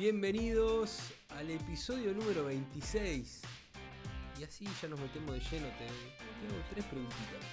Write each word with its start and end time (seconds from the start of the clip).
Bienvenidos 0.00 1.12
al 1.28 1.50
episodio 1.50 2.14
número 2.14 2.46
26. 2.46 3.42
Y 4.38 4.44
así 4.44 4.66
ya 4.80 4.88
nos 4.88 4.98
metemos 4.98 5.34
de 5.34 5.40
lleno. 5.40 5.66
Te, 5.76 5.84
te 5.84 6.54
hago 6.54 6.64
tres 6.70 6.86
preguntitas. 6.86 7.44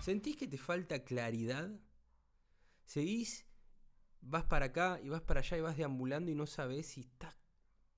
¿Sentís 0.00 0.34
que 0.34 0.48
te 0.48 0.58
falta 0.58 1.04
claridad? 1.04 1.70
¿Seguís? 2.84 3.46
Vas 4.20 4.42
para 4.42 4.66
acá 4.66 4.98
y 5.04 5.08
vas 5.08 5.22
para 5.22 5.38
allá 5.38 5.56
y 5.56 5.60
vas 5.60 5.76
deambulando 5.76 6.32
y 6.32 6.34
no 6.34 6.46
sabes 6.46 6.88
si 6.88 7.02
estás 7.02 7.36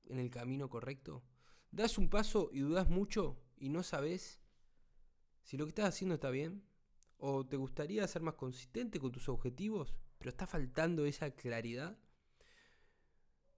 en 0.05 0.19
el 0.19 0.29
camino 0.29 0.69
correcto. 0.69 1.25
¿Das 1.71 1.97
un 1.97 2.11
paso 2.11 2.51
y 2.53 2.61
dudas 2.61 2.91
mucho 2.91 3.41
y 3.57 3.71
no 3.71 3.83
sabes 3.83 4.43
si 5.41 5.57
lo 5.57 5.65
que 5.65 5.71
estás 5.71 5.87
haciendo 5.87 6.17
está 6.17 6.29
bien? 6.29 6.63
¿O 7.17 7.47
te 7.47 7.57
gustaría 7.57 8.07
ser 8.07 8.21
más 8.21 8.35
consistente 8.35 9.01
con 9.01 9.11
tus 9.11 9.31
objetivos, 9.31 9.95
pero 10.19 10.29
está 10.29 10.47
faltando 10.47 11.07
esa 11.07 11.31
claridad? 11.31 11.97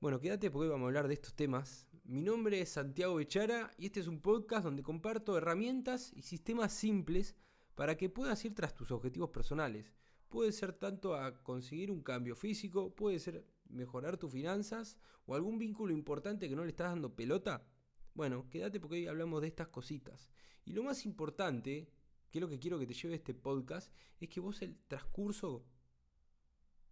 Bueno, 0.01 0.21
quédate 0.21 0.49
porque 0.53 0.67
hoy 0.67 0.71
vamos 0.71 0.85
a 0.85 0.89
hablar 0.91 1.09
de 1.09 1.15
estos 1.15 1.35
temas. 1.35 1.89
Mi 2.05 2.23
nombre 2.23 2.61
es 2.61 2.69
Santiago 2.69 3.17
Bechara 3.17 3.73
y 3.77 3.87
este 3.87 3.99
es 3.99 4.07
un 4.07 4.21
podcast 4.21 4.63
donde 4.63 4.85
comparto 4.85 5.37
herramientas 5.37 6.13
y 6.15 6.23
sistemas 6.23 6.73
simples 6.73 7.35
para 7.75 7.97
que 7.97 8.09
puedas 8.09 8.45
ir 8.45 8.55
tras 8.55 8.77
tus 8.77 8.93
objetivos 8.93 9.31
personales. 9.31 9.93
Puede 10.29 10.53
ser 10.53 10.73
tanto 10.73 11.17
a 11.17 11.43
conseguir 11.43 11.91
un 11.91 12.01
cambio 12.01 12.37
físico, 12.37 12.95
puede 12.95 13.19
ser 13.19 13.45
mejorar 13.69 14.19
tus 14.19 14.31
finanzas 14.31 14.97
o 15.27 15.35
algún 15.35 15.59
vínculo 15.59 15.93
importante 15.93 16.49
que 16.49 16.55
no 16.55 16.63
le 16.63 16.71
estás 16.71 16.91
dando 16.91 17.17
pelota. 17.17 17.67
Bueno, 18.15 18.49
quédate 18.51 18.79
porque 18.79 18.99
hoy 18.99 19.09
hablamos 19.09 19.41
de 19.41 19.49
estas 19.49 19.67
cositas. 19.67 20.31
Y 20.65 20.75
lo 20.75 20.85
más 20.85 21.07
importante, 21.07 21.91
que 22.31 22.39
es 22.39 22.41
lo 22.41 22.49
que 22.49 22.61
quiero 22.61 22.79
que 22.79 22.87
te 22.87 22.95
lleve 22.95 23.17
este 23.17 23.35
podcast, 23.35 23.93
es 24.21 24.29
que 24.29 24.39
vos 24.39 24.63
el 24.63 24.79
transcurso 24.87 25.67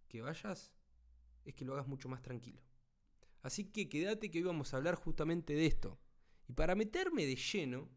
que 0.09 0.21
vayas, 0.21 0.73
es 1.45 1.53
que 1.53 1.63
lo 1.63 1.71
hagas 1.71 1.87
mucho 1.87 2.09
más 2.09 2.21
tranquilo. 2.21 2.66
Así 3.47 3.63
que 3.63 3.87
quédate 3.87 4.29
que 4.29 4.39
hoy 4.39 4.43
vamos 4.43 4.73
a 4.73 4.77
hablar 4.77 4.95
justamente 4.95 5.53
de 5.53 5.67
esto. 5.67 5.97
Y 6.49 6.51
para 6.51 6.75
meterme 6.75 7.25
de 7.25 7.37
lleno, 7.37 7.87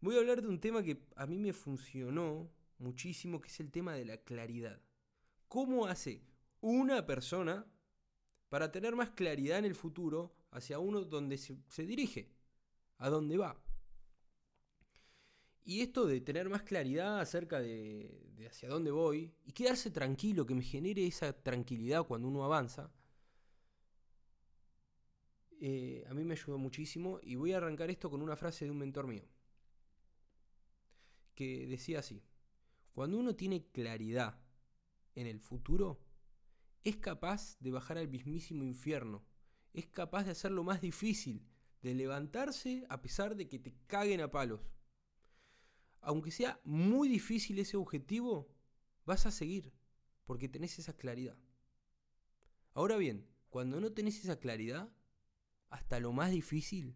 voy 0.00 0.16
a 0.16 0.18
hablar 0.18 0.42
de 0.42 0.48
un 0.48 0.58
tema 0.58 0.82
que 0.82 1.06
a 1.14 1.24
mí 1.24 1.38
me 1.38 1.52
funcionó 1.52 2.50
muchísimo, 2.78 3.40
que 3.40 3.46
es 3.46 3.60
el 3.60 3.70
tema 3.70 3.94
de 3.94 4.04
la 4.04 4.16
claridad. 4.16 4.82
¿Cómo 5.46 5.86
hace 5.86 6.24
una 6.60 7.06
persona 7.06 7.64
para 8.48 8.72
tener 8.72 8.96
más 8.96 9.10
claridad 9.10 9.60
en 9.60 9.66
el 9.66 9.76
futuro 9.76 10.34
hacia 10.50 10.80
uno 10.80 11.04
donde 11.04 11.38
se, 11.38 11.86
dirige? 11.86 12.34
¿A 12.98 13.10
dónde 13.10 13.38
va? 13.38 13.62
Y 15.64 15.82
esto 15.82 16.06
de 16.06 16.20
tener 16.20 16.48
más 16.48 16.64
claridad 16.64 17.20
acerca 17.20 17.60
de, 17.60 18.32
de, 18.34 18.48
hacia 18.48 18.68
dónde 18.68 18.90
voy 18.90 19.32
y 19.44 19.52
quedarse 19.52 19.92
tranquilo, 19.92 20.44
que 20.44 20.56
me 20.56 20.64
genere 20.64 21.06
esa 21.06 21.32
tranquilidad 21.32 22.02
cuando 22.02 22.26
uno 22.26 22.42
avanza, 22.42 22.92
eh, 25.66 26.04
a 26.10 26.12
mí 26.12 26.24
me 26.24 26.34
ayudó 26.34 26.58
muchísimo 26.58 27.20
y 27.22 27.36
voy 27.36 27.54
a 27.54 27.56
arrancar 27.56 27.88
esto 27.88 28.10
con 28.10 28.20
una 28.20 28.36
frase 28.36 28.66
de 28.66 28.70
un 28.70 28.76
mentor 28.76 29.06
mío, 29.06 29.24
que 31.34 31.66
decía 31.66 32.00
así, 32.00 32.22
cuando 32.92 33.16
uno 33.16 33.34
tiene 33.34 33.64
claridad 33.72 34.38
en 35.14 35.26
el 35.26 35.40
futuro, 35.40 36.04
es 36.82 36.98
capaz 36.98 37.56
de 37.60 37.70
bajar 37.70 37.96
al 37.96 38.08
mismísimo 38.08 38.62
infierno, 38.62 39.24
es 39.72 39.86
capaz 39.86 40.24
de 40.24 40.32
hacer 40.32 40.50
lo 40.50 40.64
más 40.64 40.82
difícil, 40.82 41.46
de 41.80 41.94
levantarse 41.94 42.84
a 42.90 43.00
pesar 43.00 43.34
de 43.34 43.48
que 43.48 43.58
te 43.58 43.74
caguen 43.86 44.20
a 44.20 44.30
palos. 44.30 44.60
Aunque 46.02 46.30
sea 46.30 46.60
muy 46.64 47.08
difícil 47.08 47.58
ese 47.58 47.78
objetivo, 47.78 48.54
vas 49.06 49.24
a 49.24 49.30
seguir, 49.30 49.72
porque 50.26 50.50
tenés 50.50 50.78
esa 50.78 50.94
claridad. 50.94 51.38
Ahora 52.74 52.98
bien, 52.98 53.26
cuando 53.48 53.80
no 53.80 53.92
tenés 53.92 54.22
esa 54.22 54.38
claridad, 54.38 54.92
hasta 55.74 55.98
lo 55.98 56.12
más 56.12 56.30
difícil 56.30 56.94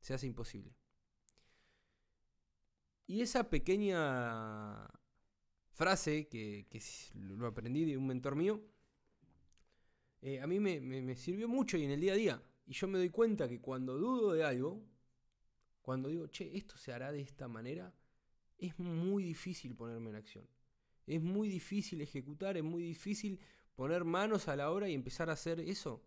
se 0.00 0.14
hace 0.14 0.26
imposible. 0.26 0.74
Y 3.06 3.20
esa 3.20 3.48
pequeña 3.48 4.88
frase 5.70 6.26
que, 6.26 6.66
lo 7.14 7.46
aprendí 7.46 7.84
de 7.84 7.96
un 7.96 8.08
mentor 8.08 8.34
mío, 8.34 8.60
eh, 10.22 10.40
a 10.40 10.46
mí 10.48 10.58
me, 10.58 10.80
me, 10.80 11.02
me, 11.02 11.14
sirvió 11.14 11.46
mucho 11.46 11.76
y 11.76 11.84
en 11.84 11.92
el 11.92 12.00
día 12.00 12.14
a 12.14 12.16
día. 12.16 12.42
Y 12.66 12.72
yo 12.72 12.88
me 12.88 12.98
doy 12.98 13.10
cuenta 13.10 13.48
que 13.48 13.60
cuando 13.60 13.96
dudo 13.96 14.32
de 14.32 14.42
algo, 14.42 14.82
cuando 15.80 16.08
digo, 16.08 16.26
che, 16.26 16.56
esto 16.56 16.76
se 16.76 16.92
hará 16.92 17.12
de 17.12 17.20
esta 17.20 17.46
manera, 17.46 17.94
es 18.58 18.76
muy 18.76 19.22
difícil 19.22 19.76
ponerme 19.76 20.10
en 20.10 20.16
acción. 20.16 20.48
Es 21.06 21.22
muy 21.22 21.48
difícil 21.48 22.00
ejecutar, 22.00 22.56
es 22.56 22.64
muy 22.64 22.82
difícil 22.82 23.38
poner 23.76 24.04
manos 24.04 24.48
a 24.48 24.56
la 24.56 24.72
obra 24.72 24.88
y 24.88 24.94
empezar 24.94 25.30
a 25.30 25.34
hacer 25.34 25.60
eso. 25.60 26.02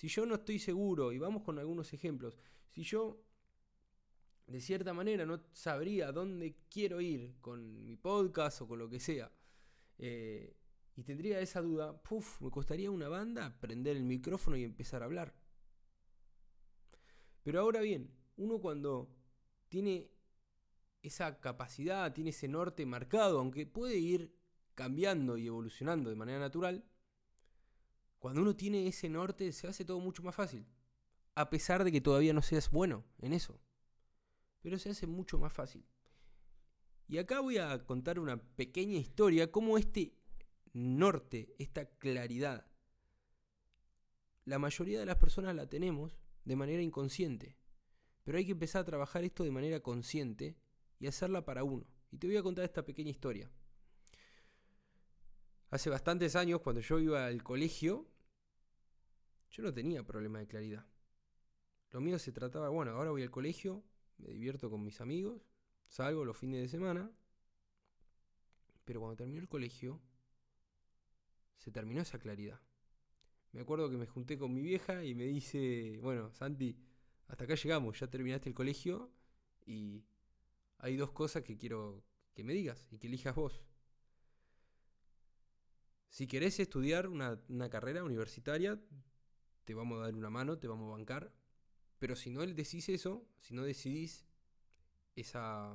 Si 0.00 0.08
yo 0.08 0.24
no 0.24 0.36
estoy 0.36 0.58
seguro, 0.58 1.12
y 1.12 1.18
vamos 1.18 1.42
con 1.42 1.58
algunos 1.58 1.92
ejemplos, 1.92 2.38
si 2.70 2.82
yo 2.82 3.22
de 4.46 4.58
cierta 4.62 4.94
manera 4.94 5.26
no 5.26 5.42
sabría 5.52 6.10
dónde 6.10 6.56
quiero 6.70 7.02
ir 7.02 7.34
con 7.42 7.84
mi 7.84 7.98
podcast 7.98 8.62
o 8.62 8.66
con 8.66 8.78
lo 8.78 8.88
que 8.88 8.98
sea, 8.98 9.30
eh, 9.98 10.56
y 10.96 11.02
tendría 11.02 11.38
esa 11.40 11.60
duda, 11.60 12.02
puff, 12.02 12.40
me 12.40 12.50
costaría 12.50 12.90
una 12.90 13.10
banda 13.10 13.60
prender 13.60 13.94
el 13.98 14.04
micrófono 14.04 14.56
y 14.56 14.64
empezar 14.64 15.02
a 15.02 15.04
hablar. 15.04 15.34
Pero 17.42 17.60
ahora 17.60 17.82
bien, 17.82 18.10
uno 18.38 18.58
cuando 18.58 19.14
tiene 19.68 20.10
esa 21.02 21.40
capacidad, 21.40 22.10
tiene 22.14 22.30
ese 22.30 22.48
norte 22.48 22.86
marcado, 22.86 23.38
aunque 23.38 23.66
puede 23.66 23.98
ir 23.98 24.34
cambiando 24.74 25.36
y 25.36 25.48
evolucionando 25.48 26.08
de 26.08 26.16
manera 26.16 26.38
natural, 26.38 26.89
cuando 28.20 28.42
uno 28.42 28.54
tiene 28.54 28.86
ese 28.86 29.08
norte 29.08 29.50
se 29.50 29.66
hace 29.66 29.84
todo 29.84 29.98
mucho 29.98 30.22
más 30.22 30.34
fácil. 30.34 30.66
A 31.34 31.48
pesar 31.48 31.82
de 31.84 31.90
que 31.90 32.02
todavía 32.02 32.34
no 32.34 32.42
seas 32.42 32.70
bueno 32.70 33.04
en 33.18 33.32
eso. 33.32 33.58
Pero 34.60 34.78
se 34.78 34.90
hace 34.90 35.06
mucho 35.06 35.38
más 35.38 35.52
fácil. 35.52 35.84
Y 37.08 37.16
acá 37.16 37.40
voy 37.40 37.56
a 37.56 37.84
contar 37.86 38.18
una 38.18 38.36
pequeña 38.36 38.98
historia, 38.98 39.50
cómo 39.50 39.78
este 39.78 40.14
norte, 40.74 41.56
esta 41.58 41.86
claridad, 41.86 42.70
la 44.44 44.58
mayoría 44.58 45.00
de 45.00 45.06
las 45.06 45.16
personas 45.16 45.56
la 45.56 45.68
tenemos 45.68 46.18
de 46.44 46.56
manera 46.56 46.82
inconsciente. 46.82 47.56
Pero 48.22 48.36
hay 48.36 48.44
que 48.44 48.52
empezar 48.52 48.82
a 48.82 48.84
trabajar 48.84 49.24
esto 49.24 49.44
de 49.44 49.50
manera 49.50 49.80
consciente 49.80 50.58
y 50.98 51.06
hacerla 51.06 51.44
para 51.46 51.64
uno. 51.64 51.86
Y 52.10 52.18
te 52.18 52.26
voy 52.26 52.36
a 52.36 52.42
contar 52.42 52.66
esta 52.66 52.84
pequeña 52.84 53.10
historia. 53.10 53.50
Hace 55.70 55.88
bastantes 55.88 56.34
años, 56.34 56.60
cuando 56.60 56.80
yo 56.80 56.98
iba 56.98 57.26
al 57.26 57.44
colegio, 57.44 58.08
yo 59.52 59.62
no 59.62 59.72
tenía 59.72 60.02
problema 60.02 60.40
de 60.40 60.48
claridad. 60.48 60.84
Lo 61.92 62.00
mío 62.00 62.18
se 62.18 62.32
trataba, 62.32 62.68
bueno, 62.70 62.92
ahora 62.92 63.10
voy 63.10 63.22
al 63.22 63.30
colegio, 63.30 63.84
me 64.18 64.30
divierto 64.30 64.68
con 64.68 64.82
mis 64.82 65.00
amigos, 65.00 65.42
salgo 65.86 66.24
los 66.24 66.36
fines 66.36 66.60
de 66.62 66.68
semana, 66.68 67.12
pero 68.84 68.98
cuando 68.98 69.16
terminó 69.16 69.40
el 69.40 69.48
colegio, 69.48 70.00
se 71.56 71.70
terminó 71.70 72.02
esa 72.02 72.18
claridad. 72.18 72.60
Me 73.52 73.60
acuerdo 73.60 73.88
que 73.90 73.96
me 73.96 74.06
junté 74.06 74.38
con 74.38 74.52
mi 74.52 74.62
vieja 74.62 75.04
y 75.04 75.14
me 75.14 75.24
dice, 75.24 76.00
bueno, 76.02 76.32
Santi, 76.32 76.76
hasta 77.28 77.44
acá 77.44 77.54
llegamos, 77.54 78.00
ya 78.00 78.08
terminaste 78.08 78.48
el 78.48 78.54
colegio 78.56 79.12
y 79.66 80.04
hay 80.78 80.96
dos 80.96 81.12
cosas 81.12 81.44
que 81.44 81.56
quiero 81.56 82.02
que 82.34 82.42
me 82.42 82.54
digas 82.54 82.88
y 82.90 82.98
que 82.98 83.06
elijas 83.06 83.36
vos. 83.36 83.62
Si 86.10 86.26
querés 86.26 86.58
estudiar 86.58 87.06
una, 87.06 87.38
carrera 87.70 88.02
universitaria, 88.02 88.80
te 89.64 89.74
vamos 89.74 90.00
a 90.00 90.02
dar 90.02 90.14
una 90.14 90.28
mano, 90.28 90.58
te 90.58 90.66
vamos 90.66 90.88
a 90.88 90.96
bancar. 90.96 91.32
Pero 92.00 92.16
si 92.16 92.30
no 92.30 92.44
decís 92.44 92.88
eso, 92.88 93.24
si 93.40 93.54
no 93.54 93.62
decidís 93.62 94.26
esa, 95.14 95.72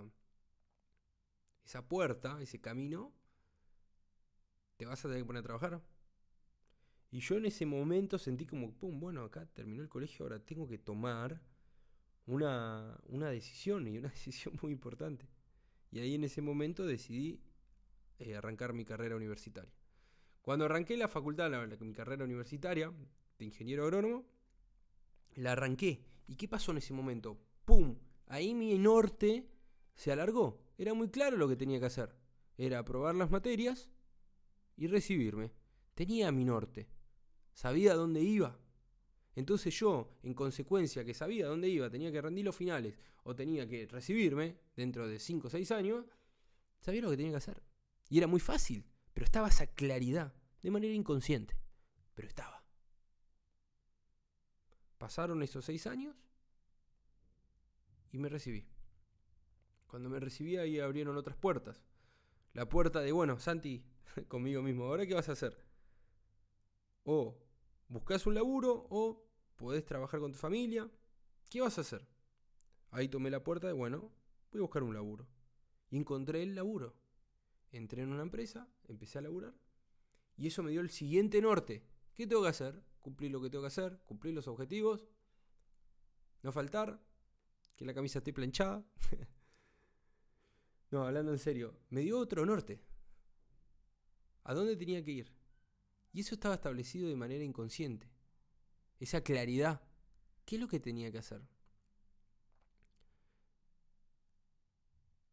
esa 1.63 1.87
puerta, 1.87 2.41
ese 2.41 2.59
camino, 2.59 3.13
te 4.75 4.85
vas 4.85 4.99
a 4.99 5.07
tener 5.07 5.23
que 5.23 5.25
poner 5.25 5.39
a 5.39 5.43
trabajar. 5.43 5.81
Y 7.11 7.21
yo 7.21 7.37
en 7.37 7.45
ese 7.45 7.65
momento 7.65 8.17
sentí 8.19 8.45
como, 8.45 8.73
pum, 8.73 8.99
bueno, 8.99 9.23
acá 9.23 9.45
terminó 9.45 9.83
el 9.83 9.89
colegio, 9.89 10.25
ahora 10.25 10.43
tengo 10.43 10.67
que 10.67 10.77
tomar 10.77 11.41
una, 12.25 12.99
una 13.07 13.29
decisión 13.29 13.87
y 13.87 13.97
una 13.97 14.09
decisión 14.15 14.59
muy 14.61 14.73
importante. 14.73 15.29
Y 15.91 15.99
ahí 15.99 16.15
en 16.15 16.25
ese 16.25 16.41
momento 16.41 16.85
decidí 16.85 17.39
eh, 18.19 18.35
arrancar 18.35 18.73
mi 18.73 18.83
carrera 18.83 19.15
universitaria. 19.15 19.71
Cuando 20.45 20.65
arranqué 20.65 20.95
la 20.95 21.07
facultad, 21.07 21.49
la, 21.49 21.65
la, 21.65 21.75
mi 21.77 21.91
carrera 21.91 22.23
universitaria 22.23 22.93
de 23.39 23.45
ingeniero 23.45 23.83
agrónomo, 23.83 24.27
la 25.33 25.53
arranqué. 25.53 26.05
¿Y 26.27 26.35
qué 26.35 26.47
pasó 26.47 26.69
en 26.69 26.77
ese 26.77 26.93
momento? 26.93 27.35
¡Pum! 27.65 27.97
Ahí 28.27 28.53
mi 28.53 28.77
norte 28.77 29.49
se 29.95 30.11
alargó. 30.11 30.61
Era 30.77 30.93
muy 30.93 31.09
claro 31.09 31.35
lo 31.35 31.49
que 31.49 31.55
tenía 31.55 31.79
que 31.79 31.87
hacer. 31.87 32.15
Era 32.59 32.77
aprobar 32.77 33.15
las 33.15 33.31
materias 33.31 33.89
y 34.77 34.85
recibirme. 34.85 35.51
Tenía 35.95 36.31
mi 36.31 36.45
norte. 36.45 36.89
Sabía 37.55 37.95
dónde 37.95 38.21
iba. 38.21 38.55
Entonces 39.33 39.73
yo, 39.73 40.15
en 40.21 40.35
consecuencia 40.35 41.03
que 41.03 41.15
sabía 41.15 41.47
dónde 41.47 41.69
iba, 41.69 41.89
tenía 41.89 42.11
que 42.11 42.21
rendir 42.21 42.45
los 42.45 42.55
finales 42.55 42.99
o 43.23 43.35
tenía 43.35 43.67
que 43.67 43.87
recibirme 43.87 44.59
dentro 44.75 45.07
de 45.07 45.17
5 45.17 45.47
o 45.47 45.49
6 45.49 45.71
años, 45.71 46.05
sabía 46.81 47.01
lo 47.01 47.09
que 47.09 47.17
tenía 47.17 47.31
que 47.31 47.37
hacer. 47.37 47.63
Y 48.09 48.19
era 48.19 48.27
muy 48.27 48.39
fácil. 48.39 48.85
Pero 49.15 49.25
estaba 49.25 49.47
esa 49.47 49.65
claridad, 49.65 50.33
de 50.61 50.71
manera 50.71 50.93
inconsciente, 50.93 51.57
pero 52.15 52.27
estaba. 52.27 52.65
Pasaron 54.97 55.41
esos 55.41 55.63
seis 55.63 55.87
años 55.87 56.17
y 58.11 58.17
me 58.17 58.27
recibí. 58.27 58.67
Cuando 59.87 60.09
me 60.09 60.19
recibí 60.19 60.57
ahí 60.57 60.81
abrieron 60.81 61.15
otras 61.15 61.37
puertas. 61.37 61.81
La 62.51 62.67
puerta 62.67 62.99
de, 62.99 63.13
bueno, 63.13 63.39
Santi, 63.39 63.85
conmigo 64.27 64.61
mismo, 64.61 64.83
¿ahora 64.83 65.05
qué 65.05 65.13
vas 65.13 65.29
a 65.29 65.31
hacer? 65.31 65.57
O 67.05 67.41
buscas 67.87 68.27
un 68.27 68.35
laburo 68.35 68.85
o 68.89 69.29
podés 69.55 69.85
trabajar 69.85 70.19
con 70.19 70.33
tu 70.33 70.37
familia. 70.37 70.91
¿Qué 71.49 71.61
vas 71.61 71.77
a 71.77 71.81
hacer? 71.81 72.05
Ahí 72.91 73.07
tomé 73.07 73.29
la 73.29 73.45
puerta 73.45 73.67
de, 73.67 73.73
bueno, 73.73 74.11
voy 74.51 74.59
a 74.59 74.63
buscar 74.63 74.83
un 74.83 74.93
laburo. 74.93 75.25
Y 75.89 75.95
encontré 75.95 76.43
el 76.43 76.53
laburo. 76.53 77.04
Entré 77.75 78.03
en 78.03 78.13
una 78.13 78.21
empresa, 78.21 78.69
empecé 78.87 79.17
a 79.17 79.21
laburar. 79.21 79.53
Y 80.37 80.47
eso 80.47 80.63
me 80.63 80.71
dio 80.71 80.79
el 80.79 80.89
siguiente 80.89 81.41
norte. 81.41 81.83
¿Qué 82.15 82.25
tengo 82.25 82.41
que 82.43 82.47
hacer? 82.47 82.81
Cumplir 83.01 83.31
lo 83.31 83.41
que 83.41 83.49
tengo 83.49 83.63
que 83.63 83.67
hacer, 83.67 83.99
cumplir 84.05 84.33
los 84.33 84.47
objetivos. 84.47 85.05
No 86.41 86.53
faltar, 86.53 87.03
que 87.75 87.83
la 87.83 87.93
camisa 87.93 88.19
esté 88.19 88.31
planchada. 88.31 88.85
no, 90.91 91.05
hablando 91.05 91.33
en 91.33 91.39
serio, 91.39 91.77
me 91.89 91.99
dio 91.99 92.17
otro 92.17 92.45
norte. 92.45 92.81
¿A 94.45 94.53
dónde 94.53 94.77
tenía 94.77 95.03
que 95.03 95.11
ir? 95.11 95.33
Y 96.13 96.21
eso 96.21 96.35
estaba 96.35 96.55
establecido 96.55 97.09
de 97.09 97.17
manera 97.17 97.43
inconsciente. 97.43 98.09
Esa 99.01 99.19
claridad. 99.19 99.81
¿Qué 100.45 100.55
es 100.55 100.61
lo 100.61 100.69
que 100.69 100.79
tenía 100.79 101.11
que 101.11 101.17
hacer? 101.17 101.41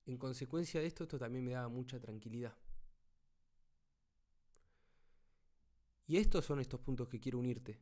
En 0.06 0.16
consecuencia 0.16 0.80
de 0.80 0.86
esto, 0.86 1.04
esto 1.04 1.18
también 1.18 1.44
me 1.44 1.52
daba 1.52 1.68
mucha 1.68 2.00
tranquilidad. 2.00 2.56
Y 6.06 6.16
estos 6.16 6.44
son 6.44 6.60
estos 6.60 6.80
puntos 6.80 7.08
que 7.08 7.20
quiero 7.20 7.38
unirte. 7.38 7.80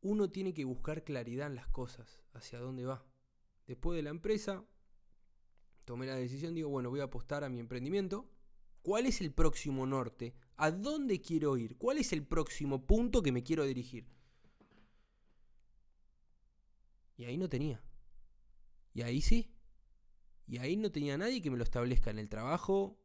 Uno 0.00 0.30
tiene 0.30 0.54
que 0.54 0.64
buscar 0.64 1.04
claridad 1.04 1.48
en 1.48 1.56
las 1.56 1.68
cosas, 1.68 2.20
hacia 2.32 2.58
dónde 2.58 2.84
va. 2.84 3.04
Después 3.66 3.96
de 3.96 4.02
la 4.02 4.10
empresa, 4.10 4.64
tomé 5.84 6.06
la 6.06 6.16
decisión, 6.16 6.54
digo, 6.54 6.68
bueno, 6.68 6.90
voy 6.90 7.00
a 7.00 7.04
apostar 7.04 7.44
a 7.44 7.48
mi 7.48 7.60
emprendimiento. 7.60 8.28
¿Cuál 8.82 9.06
es 9.06 9.20
el 9.20 9.32
próximo 9.32 9.84
norte? 9.84 10.34
¿A 10.56 10.70
dónde 10.70 11.20
quiero 11.20 11.56
ir? 11.56 11.76
¿Cuál 11.76 11.98
es 11.98 12.12
el 12.12 12.24
próximo 12.24 12.86
punto 12.86 13.22
que 13.22 13.32
me 13.32 13.42
quiero 13.42 13.64
dirigir? 13.64 14.06
Y 17.16 17.24
ahí 17.24 17.36
no 17.36 17.48
tenía. 17.48 17.82
Y 18.94 19.02
ahí 19.02 19.20
sí. 19.20 19.55
Y 20.46 20.58
ahí 20.58 20.76
no 20.76 20.92
tenía 20.92 21.18
nadie 21.18 21.42
que 21.42 21.50
me 21.50 21.56
lo 21.56 21.64
establezca 21.64 22.10
en 22.10 22.18
el 22.18 22.28
trabajo, 22.28 22.98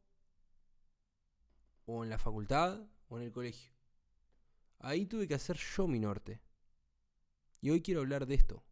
o 1.84 2.04
en 2.04 2.10
la 2.10 2.18
facultad, 2.18 2.86
o 3.08 3.18
en 3.18 3.24
el 3.24 3.32
colegio. 3.32 3.72
Ahí 4.78 5.06
tuve 5.06 5.26
que 5.26 5.34
hacer 5.34 5.56
yo 5.56 5.86
mi 5.86 5.98
norte. 5.98 6.40
Y 7.60 7.70
hoy 7.70 7.82
quiero 7.82 8.00
hablar 8.00 8.26
de 8.26 8.34
esto. 8.34 8.64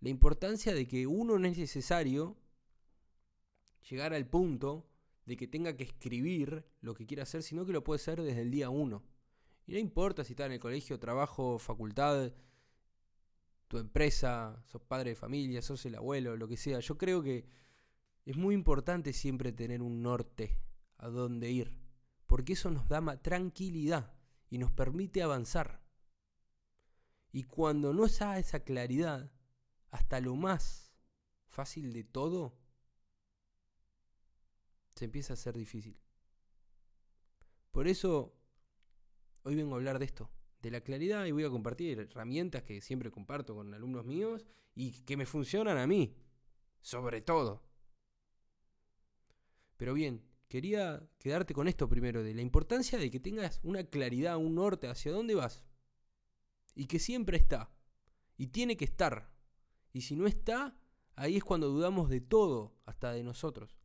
La 0.00 0.10
importancia 0.10 0.74
de 0.74 0.86
que 0.86 1.06
uno 1.06 1.38
no 1.38 1.48
es 1.48 1.56
necesario 1.56 2.36
llegar 3.88 4.12
al 4.12 4.26
punto 4.26 4.88
de 5.24 5.36
que 5.36 5.46
tenga 5.46 5.76
que 5.76 5.84
escribir 5.84 6.64
lo 6.80 6.94
que 6.94 7.06
quiera 7.06 7.24
hacer, 7.24 7.42
sino 7.42 7.64
que 7.66 7.72
lo 7.72 7.84
puede 7.84 8.00
hacer 8.00 8.22
desde 8.22 8.42
el 8.42 8.50
día 8.50 8.70
uno. 8.70 9.02
Y 9.66 9.72
no 9.72 9.78
importa 9.78 10.24
si 10.24 10.32
está 10.32 10.46
en 10.46 10.52
el 10.52 10.60
colegio, 10.60 10.98
trabajo, 10.98 11.58
facultad, 11.58 12.32
tu 13.66 13.78
empresa, 13.78 14.62
sos 14.64 14.82
padre 14.82 15.10
de 15.10 15.16
familia, 15.16 15.62
sos 15.62 15.84
el 15.86 15.96
abuelo, 15.96 16.36
lo 16.36 16.46
que 16.46 16.56
sea. 16.56 16.78
Yo 16.80 16.96
creo 16.96 17.22
que 17.22 17.46
es 18.26 18.36
muy 18.36 18.54
importante 18.54 19.12
siempre 19.12 19.52
tener 19.52 19.80
un 19.80 20.02
norte 20.02 20.60
a 20.98 21.08
dónde 21.08 21.50
ir, 21.50 21.78
porque 22.26 22.54
eso 22.54 22.70
nos 22.70 22.88
da 22.88 23.22
tranquilidad 23.22 24.12
y 24.50 24.58
nos 24.58 24.72
permite 24.72 25.22
avanzar. 25.22 25.80
Y 27.30 27.44
cuando 27.44 27.92
no 27.92 28.08
da 28.08 28.38
esa 28.38 28.60
claridad, 28.60 29.32
hasta 29.90 30.20
lo 30.20 30.34
más 30.34 30.92
fácil 31.46 31.92
de 31.92 32.02
todo, 32.02 32.58
se 34.96 35.04
empieza 35.04 35.32
a 35.32 35.34
hacer 35.34 35.56
difícil. 35.56 36.00
Por 37.70 37.86
eso, 37.86 38.34
hoy 39.42 39.54
vengo 39.54 39.74
a 39.74 39.76
hablar 39.76 40.00
de 40.00 40.06
esto, 40.06 40.30
de 40.62 40.72
la 40.72 40.80
claridad, 40.80 41.26
y 41.26 41.32
voy 41.32 41.44
a 41.44 41.50
compartir 41.50 42.00
herramientas 42.00 42.64
que 42.64 42.80
siempre 42.80 43.12
comparto 43.12 43.54
con 43.54 43.72
alumnos 43.72 44.04
míos 44.04 44.46
y 44.74 45.02
que 45.04 45.16
me 45.16 45.26
funcionan 45.26 45.78
a 45.78 45.86
mí, 45.86 46.16
sobre 46.80 47.20
todo. 47.20 47.65
Pero 49.76 49.94
bien, 49.94 50.22
quería 50.48 51.06
quedarte 51.18 51.54
con 51.54 51.68
esto 51.68 51.88
primero, 51.88 52.22
de 52.22 52.34
la 52.34 52.42
importancia 52.42 52.98
de 52.98 53.10
que 53.10 53.20
tengas 53.20 53.60
una 53.62 53.84
claridad, 53.84 54.36
un 54.36 54.54
norte, 54.54 54.88
hacia 54.88 55.12
dónde 55.12 55.34
vas. 55.34 55.64
Y 56.74 56.86
que 56.86 56.98
siempre 56.98 57.36
está. 57.36 57.70
Y 58.36 58.48
tiene 58.48 58.76
que 58.76 58.84
estar. 58.84 59.30
Y 59.92 60.02
si 60.02 60.16
no 60.16 60.26
está, 60.26 60.76
ahí 61.14 61.36
es 61.36 61.44
cuando 61.44 61.68
dudamos 61.68 62.08
de 62.08 62.20
todo, 62.20 62.74
hasta 62.84 63.12
de 63.12 63.22
nosotros. 63.22 63.78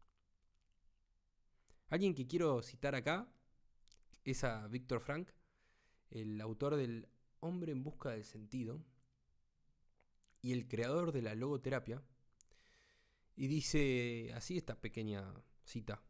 Alguien 1.87 2.15
que 2.15 2.27
quiero 2.27 2.61
citar 2.61 2.95
acá 2.95 3.27
es 4.23 4.43
a 4.43 4.67
Víctor 4.67 5.01
Frank, 5.01 5.29
el 6.09 6.39
autor 6.39 6.75
del 6.75 7.07
Hombre 7.39 7.71
en 7.71 7.83
Busca 7.83 8.11
del 8.11 8.23
Sentido 8.23 8.81
y 10.41 10.53
el 10.53 10.67
creador 10.67 11.11
de 11.11 11.21
la 11.21 11.35
logoterapia. 11.35 12.01
Y 13.35 13.47
dice 13.47 14.31
así 14.35 14.57
esta 14.57 14.79
pequeña 14.79 15.33
cita. 15.63 16.03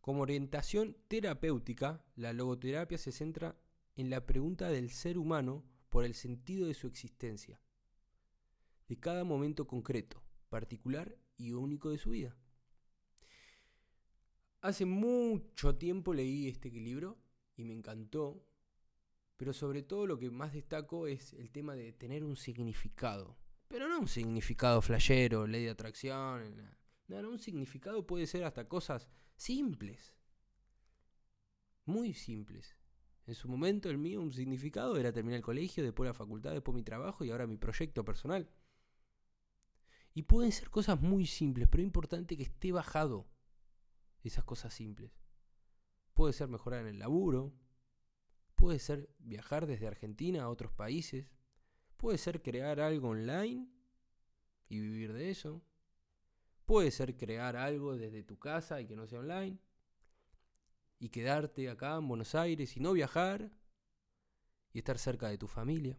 Como 0.00 0.22
orientación 0.22 0.96
terapéutica, 1.08 2.04
la 2.14 2.32
logoterapia 2.32 2.98
se 2.98 3.12
centra 3.12 3.58
en 3.96 4.10
la 4.10 4.24
pregunta 4.24 4.68
del 4.68 4.90
ser 4.90 5.18
humano 5.18 5.64
por 5.88 6.04
el 6.04 6.14
sentido 6.14 6.68
de 6.68 6.74
su 6.74 6.86
existencia, 6.86 7.60
de 8.88 9.00
cada 9.00 9.24
momento 9.24 9.66
concreto, 9.66 10.22
particular 10.48 11.16
y 11.36 11.52
único 11.52 11.90
de 11.90 11.98
su 11.98 12.10
vida. 12.10 12.36
Hace 14.60 14.84
mucho 14.84 15.76
tiempo 15.76 16.12
leí 16.12 16.48
este 16.48 16.70
libro 16.70 17.18
y 17.56 17.64
me 17.64 17.72
encantó, 17.72 18.46
pero 19.36 19.52
sobre 19.52 19.82
todo 19.82 20.06
lo 20.06 20.18
que 20.18 20.30
más 20.30 20.52
destaco 20.52 21.06
es 21.06 21.32
el 21.34 21.50
tema 21.50 21.74
de 21.74 21.92
tener 21.92 22.24
un 22.24 22.36
significado. 22.36 23.36
Pero 23.68 23.88
no 23.88 24.00
un 24.00 24.08
significado 24.08 24.80
flashero, 24.82 25.46
ley 25.46 25.64
de 25.64 25.70
atracción. 25.70 26.76
No, 27.08 27.18
un 27.30 27.38
significado 27.38 28.06
puede 28.06 28.26
ser 28.26 28.44
hasta 28.44 28.68
cosas 28.68 29.08
simples. 29.36 30.14
Muy 31.84 32.14
simples. 32.14 32.76
En 33.26 33.34
su 33.34 33.48
momento 33.48 33.90
el 33.90 33.98
mío 33.98 34.20
un 34.20 34.32
significado 34.32 34.96
era 34.96 35.12
terminar 35.12 35.38
el 35.38 35.44
colegio, 35.44 35.82
después 35.82 36.06
la 36.06 36.14
facultad, 36.14 36.52
después 36.52 36.74
mi 36.74 36.82
trabajo 36.82 37.24
y 37.24 37.30
ahora 37.30 37.46
mi 37.46 37.56
proyecto 37.56 38.04
personal. 38.04 38.48
Y 40.14 40.22
pueden 40.22 40.52
ser 40.52 40.70
cosas 40.70 41.00
muy 41.00 41.26
simples, 41.26 41.68
pero 41.68 41.82
es 41.82 41.86
importante 41.86 42.36
que 42.36 42.44
esté 42.44 42.72
bajado 42.72 43.28
esas 44.22 44.44
cosas 44.44 44.74
simples. 44.74 45.12
Puede 46.14 46.32
ser 46.32 46.48
mejorar 46.48 46.80
en 46.80 46.86
el 46.86 46.98
laburo, 46.98 47.52
puede 48.54 48.78
ser 48.78 49.10
viajar 49.18 49.66
desde 49.66 49.86
Argentina 49.86 50.44
a 50.44 50.48
otros 50.48 50.72
países, 50.72 51.30
puede 51.96 52.18
ser 52.18 52.42
crear 52.42 52.80
algo 52.80 53.10
online 53.10 53.68
y 54.68 54.80
vivir 54.80 55.12
de 55.12 55.30
eso, 55.30 55.62
puede 56.66 56.90
ser 56.90 57.16
crear 57.16 57.56
algo 57.56 57.96
desde 57.96 58.22
tu 58.22 58.38
casa 58.38 58.80
y 58.80 58.86
que 58.86 58.96
no 58.96 59.06
sea 59.06 59.20
online, 59.20 59.58
y 60.98 61.08
quedarte 61.10 61.70
acá 61.70 61.96
en 61.96 62.08
Buenos 62.08 62.34
Aires 62.34 62.76
y 62.76 62.80
no 62.80 62.92
viajar 62.92 63.50
y 64.72 64.78
estar 64.78 64.98
cerca 64.98 65.28
de 65.28 65.38
tu 65.38 65.46
familia. 65.46 65.98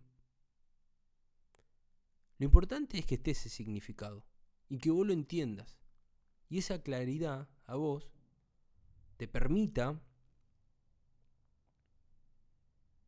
Lo 2.38 2.46
importante 2.46 3.00
es 3.00 3.06
que 3.06 3.16
esté 3.16 3.32
ese 3.32 3.50
significado 3.50 4.26
y 4.70 4.80
que 4.80 4.92
vos 4.92 5.06
lo 5.08 5.14
entiendas. 5.14 5.78
Y 6.50 6.60
esa 6.60 6.82
claridad 6.82 7.50
a 7.66 7.76
vos 7.76 8.12
te 9.18 9.28
permita 9.28 10.00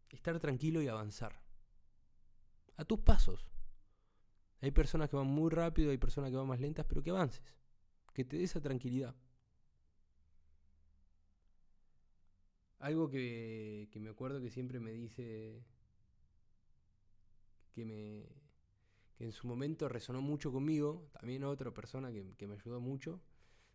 estar 0.10 0.39
tranquilo 0.39 0.82
y 0.82 0.88
avanzar. 0.88 1.42
A 2.78 2.86
tus 2.86 3.00
pasos. 3.00 3.48
Hay 4.62 4.72
personas 4.72 5.10
que 5.10 5.16
van 5.16 5.28
muy 5.28 5.50
rápido, 5.50 5.92
hay 5.92 5.98
personas 5.98 6.32
que 6.32 6.38
van 6.38 6.48
más 6.48 6.60
lentas, 6.60 6.86
pero 6.88 7.01
que 7.01 7.12
avances. 7.12 7.42
Que 8.13 8.25
te 8.25 8.38
dé 8.38 8.44
esa 8.44 8.62
tranquilidad. 8.62 9.16
Algo 12.80 13.10
que, 13.10 13.89
me 13.96 14.10
acuerdo 14.10 14.42
que 14.42 14.50
siempre 14.50 14.80
me 14.80 14.92
dice 14.92 15.63
que 17.74 17.86
me 17.86 18.39
que 19.16 19.25
en 19.25 19.34
su 19.34 19.48
momento 19.48 19.89
resonó 19.89 20.22
mucho 20.22 20.50
conmigo, 20.50 21.10
también 21.12 21.44
otra 21.44 21.74
persona 21.74 22.10
que, 22.10 22.36
que 22.38 22.48
me 22.48 22.54
ayudó 22.54 22.80
mucho, 22.80 23.22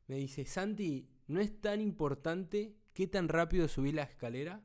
me 0.06 0.16
dice, 0.16 0.46
Santi, 0.46 1.06
no 1.26 1.38
es 1.38 1.60
tan 1.60 1.82
importante 1.82 2.74
qué 2.94 3.06
tan 3.06 3.28
rápido 3.28 3.68
subís 3.68 3.92
la 3.92 4.04
escalera, 4.04 4.62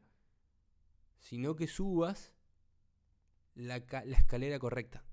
sino 1.19 1.55
que 1.55 1.67
subas 1.67 2.33
la, 3.55 3.77
escalera 3.77 4.59
correcta. 4.59 5.03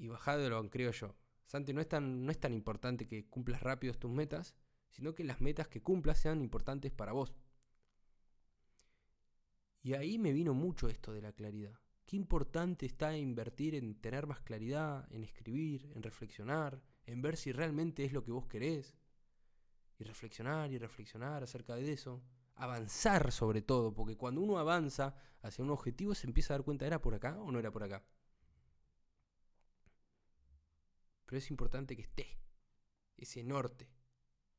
Y 0.00 0.08
bajado 0.08 0.70
creo 0.70 0.92
yo. 0.92 1.14
Santi, 1.44 1.74
no 1.74 1.82
es, 1.82 1.88
tan, 1.88 2.24
no 2.24 2.32
es 2.32 2.40
tan 2.40 2.54
importante 2.54 3.06
que 3.06 3.28
cumplas 3.28 3.62
rápido 3.62 3.92
tus 3.92 4.10
metas, 4.10 4.56
sino 4.88 5.14
que 5.14 5.24
las 5.24 5.42
metas 5.42 5.68
que 5.68 5.82
cumplas 5.82 6.18
sean 6.18 6.40
importantes 6.40 6.90
para 6.90 7.12
vos. 7.12 7.36
Y 9.82 9.92
ahí 9.92 10.18
me 10.18 10.32
vino 10.32 10.54
mucho 10.54 10.88
esto 10.88 11.12
de 11.12 11.20
la 11.20 11.32
claridad. 11.32 11.78
Qué 12.06 12.16
importante 12.16 12.86
está 12.86 13.14
invertir 13.14 13.74
en 13.74 14.00
tener 14.00 14.26
más 14.26 14.40
claridad, 14.40 15.06
en 15.12 15.22
escribir, 15.22 15.92
en 15.94 16.02
reflexionar, 16.02 16.80
en 17.04 17.20
ver 17.20 17.36
si 17.36 17.52
realmente 17.52 18.02
es 18.02 18.14
lo 18.14 18.24
que 18.24 18.32
vos 18.32 18.46
querés. 18.46 18.96
Y 19.98 20.04
reflexionar 20.04 20.72
y 20.72 20.78
reflexionar 20.78 21.42
acerca 21.42 21.76
de 21.76 21.92
eso. 21.92 22.22
Avanzar 22.54 23.32
sobre 23.32 23.60
todo, 23.60 23.92
porque 23.92 24.16
cuando 24.16 24.40
uno 24.40 24.58
avanza 24.58 25.14
hacia 25.42 25.62
un 25.62 25.70
objetivo 25.70 26.14
se 26.14 26.26
empieza 26.26 26.54
a 26.54 26.56
dar 26.56 26.64
cuenta, 26.64 26.86
¿era 26.86 27.02
por 27.02 27.14
acá 27.14 27.38
o 27.38 27.52
no 27.52 27.58
era 27.58 27.70
por 27.70 27.82
acá? 27.82 28.02
Pero 31.30 31.38
es 31.38 31.50
importante 31.52 31.94
que 31.94 32.02
esté 32.02 32.40
ese 33.16 33.44
norte 33.44 33.88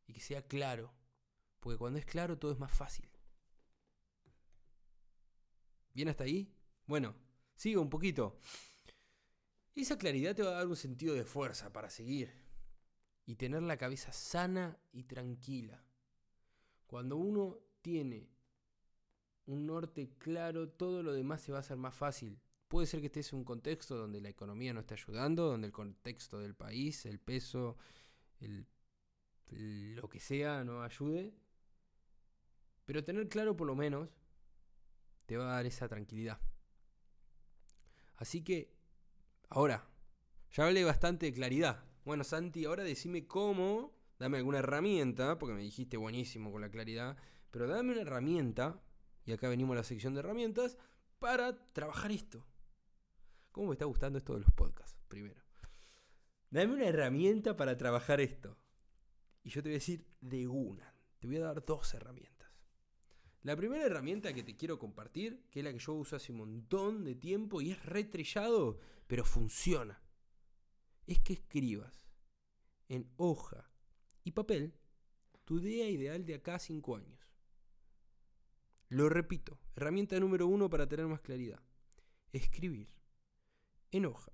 y 0.07 0.13
que 0.13 0.21
sea 0.21 0.47
claro, 0.47 0.93
porque 1.59 1.77
cuando 1.77 1.99
es 1.99 2.05
claro 2.05 2.37
todo 2.37 2.53
es 2.53 2.59
más 2.59 2.71
fácil. 2.71 3.11
¿Bien 5.93 6.07
hasta 6.07 6.23
ahí? 6.23 6.55
Bueno, 6.85 7.13
sigo 7.55 7.81
un 7.81 7.89
poquito. 7.89 8.39
esa 9.75 9.97
claridad 9.97 10.33
te 10.33 10.43
va 10.43 10.51
a 10.51 10.59
dar 10.59 10.67
un 10.67 10.77
sentido 10.77 11.13
de 11.13 11.25
fuerza 11.25 11.73
para 11.73 11.89
seguir 11.89 12.31
y 13.25 13.35
tener 13.35 13.63
la 13.63 13.75
cabeza 13.75 14.13
sana 14.13 14.79
y 14.93 15.03
tranquila. 15.03 15.83
Cuando 16.87 17.17
uno 17.17 17.59
tiene 17.81 18.31
un 19.45 19.65
norte 19.65 20.15
claro, 20.17 20.69
todo 20.69 21.03
lo 21.03 21.11
demás 21.11 21.41
se 21.41 21.51
va 21.51 21.57
a 21.57 21.61
hacer 21.61 21.75
más 21.75 21.95
fácil. 21.95 22.39
Puede 22.71 22.87
ser 22.87 23.01
que 23.01 23.07
estés 23.07 23.33
en 23.33 23.39
un 23.39 23.43
contexto 23.43 23.97
donde 23.97 24.21
la 24.21 24.29
economía 24.29 24.73
no 24.73 24.79
esté 24.79 24.93
ayudando, 24.93 25.45
donde 25.47 25.67
el 25.67 25.73
contexto 25.73 26.39
del 26.39 26.55
país, 26.55 27.05
el 27.05 27.19
peso, 27.19 27.75
el, 28.39 28.65
lo 29.97 30.07
que 30.07 30.21
sea 30.21 30.63
no 30.63 30.81
ayude. 30.81 31.33
Pero 32.85 33.03
tener 33.03 33.27
claro 33.27 33.57
por 33.57 33.67
lo 33.67 33.75
menos 33.75 34.07
te 35.25 35.35
va 35.35 35.51
a 35.51 35.55
dar 35.55 35.65
esa 35.65 35.89
tranquilidad. 35.89 36.39
Así 38.15 38.41
que, 38.41 38.73
ahora, 39.49 39.85
ya 40.53 40.65
hablé 40.65 40.85
bastante 40.85 41.25
de 41.25 41.33
claridad. 41.33 41.83
Bueno, 42.05 42.23
Santi, 42.23 42.63
ahora 42.63 42.85
decime 42.85 43.27
cómo, 43.27 43.93
dame 44.17 44.37
alguna 44.37 44.59
herramienta, 44.59 45.37
porque 45.37 45.55
me 45.55 45.61
dijiste 45.61 45.97
buenísimo 45.97 46.53
con 46.53 46.61
la 46.61 46.71
claridad, 46.71 47.17
pero 47.51 47.67
dame 47.67 47.91
una 47.91 48.03
herramienta, 48.03 48.81
y 49.25 49.33
acá 49.33 49.49
venimos 49.49 49.73
a 49.73 49.79
la 49.79 49.83
sección 49.83 50.13
de 50.13 50.21
herramientas, 50.21 50.77
para 51.19 51.57
trabajar 51.73 52.13
esto. 52.13 52.45
¿Cómo 53.51 53.67
me 53.67 53.73
está 53.73 53.85
gustando 53.85 54.17
esto 54.17 54.33
de 54.33 54.41
los 54.41 54.51
podcasts? 54.51 54.97
Primero. 55.07 55.41
Dame 56.49 56.73
una 56.73 56.85
herramienta 56.85 57.55
para 57.55 57.77
trabajar 57.77 58.21
esto. 58.21 58.57
Y 59.43 59.49
yo 59.49 59.61
te 59.61 59.69
voy 59.69 59.75
a 59.75 59.79
decir 59.79 60.05
de 60.19 60.47
una. 60.47 60.95
Te 61.19 61.27
voy 61.27 61.37
a 61.37 61.41
dar 61.41 61.65
dos 61.65 61.93
herramientas. 61.93 62.31
La 63.43 63.55
primera 63.55 63.85
herramienta 63.85 64.33
que 64.33 64.43
te 64.43 64.55
quiero 64.55 64.77
compartir, 64.77 65.47
que 65.49 65.59
es 65.59 65.65
la 65.65 65.73
que 65.73 65.79
yo 65.79 65.93
uso 65.93 66.15
hace 66.15 66.31
un 66.31 66.39
montón 66.39 67.03
de 67.03 67.15
tiempo 67.15 67.59
y 67.61 67.71
es 67.71 67.85
retrillado, 67.85 68.79
pero 69.07 69.25
funciona, 69.25 69.99
es 71.07 71.19
que 71.19 71.33
escribas 71.33 72.07
en 72.87 73.11
hoja 73.17 73.71
y 74.23 74.31
papel 74.31 74.75
tu 75.43 75.59
idea 75.59 75.89
ideal 75.89 76.23
de 76.23 76.35
acá 76.35 76.55
a 76.55 76.59
cinco 76.59 76.95
años. 76.95 77.19
Lo 78.89 79.09
repito, 79.09 79.59
herramienta 79.75 80.19
número 80.19 80.45
uno 80.45 80.69
para 80.69 80.87
tener 80.87 81.07
más 81.07 81.21
claridad. 81.21 81.63
Escribir 82.31 82.93
en 83.91 84.05
hoja 84.05 84.31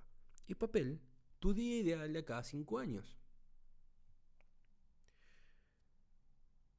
y 0.47 0.55
papel 0.55 1.01
tu 1.39 1.53
día 1.53 1.77
ideal 1.77 2.13
de 2.13 2.19
acá 2.19 2.39
a 2.39 2.43
5 2.43 2.79
años. 2.79 3.17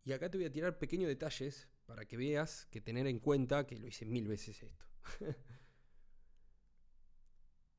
Y 0.05 0.13
acá 0.13 0.31
te 0.31 0.39
voy 0.39 0.47
a 0.47 0.53
tirar 0.53 0.79
pequeños 0.79 1.09
detalles 1.09 1.69
para 1.85 2.07
que 2.07 2.17
veas 2.17 2.67
que 2.67 2.81
tener 2.81 3.07
en 3.07 3.19
cuenta 3.19 3.67
que 3.67 3.79
lo 3.79 3.87
hice 3.87 4.07
mil 4.07 4.27
veces 4.27 4.63
esto. 4.63 4.87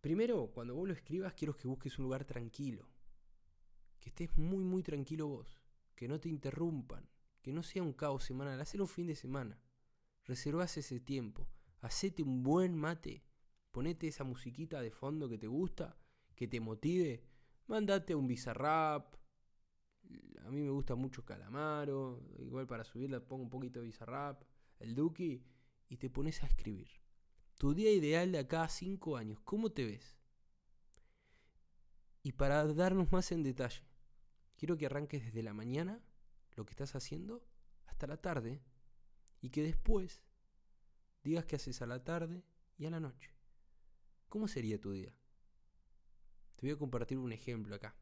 Primero, 0.02 0.52
cuando 0.54 0.76
vos 0.76 0.88
lo 0.88 0.94
escribas, 0.94 1.34
quiero 1.34 1.58
que 1.58 1.68
busques 1.68 1.98
un 1.98 2.06
lugar 2.06 2.26
tranquilo. 2.26 2.88
Que 4.00 4.10
estés 4.10 4.38
muy, 4.38 4.64
muy 4.64 4.84
tranquilo 4.84 5.28
vos. 5.28 5.62
Que 5.96 6.08
no 6.08 6.20
te 6.20 6.30
interrumpan. 6.30 7.10
Que 7.42 7.52
no 7.52 7.64
sea 7.64 7.84
un 7.84 7.94
caos 7.94 8.24
semanal. 8.24 8.62
Hacer 8.62 8.82
un 8.82 8.88
fin 8.88 9.08
de 9.08 9.16
semana. 9.16 9.60
Reservas 10.24 10.78
ese 10.78 11.00
tiempo. 11.00 11.50
Hacete 11.82 12.24
un 12.24 12.44
buen 12.44 12.76
mate 12.76 13.24
ponete 13.72 14.08
esa 14.08 14.24
musiquita 14.24 14.82
de 14.82 14.92
fondo 14.92 15.30
que 15.30 15.38
te 15.38 15.48
gusta, 15.48 15.98
que 16.36 16.48
te 16.48 16.60
motive, 16.60 17.24
mandate 17.68 18.16
un 18.16 18.28
bizarrap. 18.28 19.16
A 20.46 20.50
mí 20.50 20.62
me 20.62 20.70
gusta 20.70 20.96
mucho 20.96 21.24
Calamaro, 21.24 22.24
igual 22.40 22.66
para 22.66 22.84
subirla 22.84 23.20
pongo 23.20 23.44
un 23.44 23.50
poquito 23.50 23.80
de 23.80 23.86
bizarrap, 23.86 24.44
el 24.80 24.96
Duki, 24.96 25.44
y 25.88 25.98
te 25.98 26.10
pones 26.10 26.44
a 26.44 26.48
escribir. 26.48 26.90
Tu 27.58 27.74
día 27.74 27.92
ideal 27.92 28.32
de 28.32 28.40
acá 28.40 28.64
a 28.64 28.70
5 28.70 29.18
años, 29.18 29.40
¿cómo 29.42 29.72
te 29.72 29.86
ves? 29.86 30.18
Y 32.24 32.32
para 32.34 32.66
darnos 32.74 33.12
más 33.12 33.32
en 33.32 33.44
detalle, 33.44 33.84
quiero 34.56 34.78
que 34.78 34.86
arranques 34.86 35.24
desde 35.24 35.44
la 35.44 35.54
mañana, 35.54 36.02
lo 36.56 36.66
que 36.66 36.72
estás 36.72 36.96
haciendo, 36.96 37.46
hasta 37.86 38.08
la 38.08 38.18
tarde, 38.18 38.62
y 39.42 39.50
que 39.50 39.64
después 39.64 40.24
digas 41.24 41.46
qué 41.46 41.56
haces 41.58 41.82
a 41.82 41.86
la 41.86 42.04
tarde 42.04 42.44
y 42.78 42.86
a 42.86 42.90
la 42.90 43.00
noche. 43.00 43.39
¿Cómo 44.30 44.48
sería 44.48 44.80
tu 44.80 44.92
día? 44.92 45.14
Te 46.56 46.68
voy 46.68 46.72
a 46.72 46.78
compartir 46.78 47.18
un 47.18 47.32
ejemplo 47.32 47.76
acá. 47.76 47.96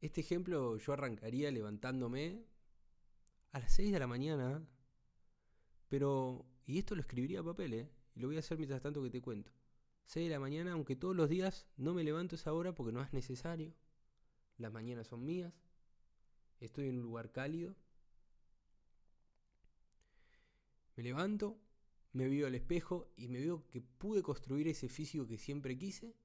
Este 0.00 0.22
ejemplo 0.22 0.78
yo 0.78 0.92
arrancaría 0.92 1.50
levantándome 1.50 2.44
a 3.52 3.60
las 3.60 3.72
6 3.72 3.92
de 3.92 3.98
la 3.98 4.06
mañana, 4.06 4.66
pero, 5.88 6.46
y 6.64 6.78
esto 6.78 6.94
lo 6.94 7.00
escribiría 7.02 7.40
a 7.40 7.44
papel, 7.44 7.74
¿eh? 7.74 7.90
y 8.14 8.20
lo 8.20 8.28
voy 8.28 8.36
a 8.36 8.40
hacer 8.40 8.56
mientras 8.56 8.82
tanto 8.82 9.02
que 9.02 9.10
te 9.10 9.20
cuento. 9.20 9.52
6 10.06 10.28
de 10.28 10.34
la 10.34 10.40
mañana, 10.40 10.72
aunque 10.72 10.96
todos 10.96 11.16
los 11.16 11.28
días 11.28 11.66
no 11.76 11.92
me 11.92 12.04
levanto 12.04 12.36
esa 12.36 12.52
hora 12.52 12.74
porque 12.74 12.92
no 12.92 13.02
es 13.02 13.12
necesario. 13.12 13.74
Las 14.56 14.72
mañanas 14.72 15.08
son 15.08 15.24
mías. 15.24 15.52
Estoy 16.60 16.88
en 16.88 16.96
un 16.96 17.02
lugar 17.02 17.32
cálido. 17.32 17.74
Me 20.96 21.02
levanto, 21.02 21.58
me 22.16 22.28
veo 22.30 22.46
al 22.46 22.54
espejo 22.54 23.12
y 23.18 23.28
me 23.28 23.38
veo 23.38 23.66
que 23.68 23.82
pude 23.82 24.22
construir 24.22 24.66
ese 24.68 24.88
físico 24.88 25.26
que 25.26 25.36
siempre 25.36 25.76
quise. 25.76 26.16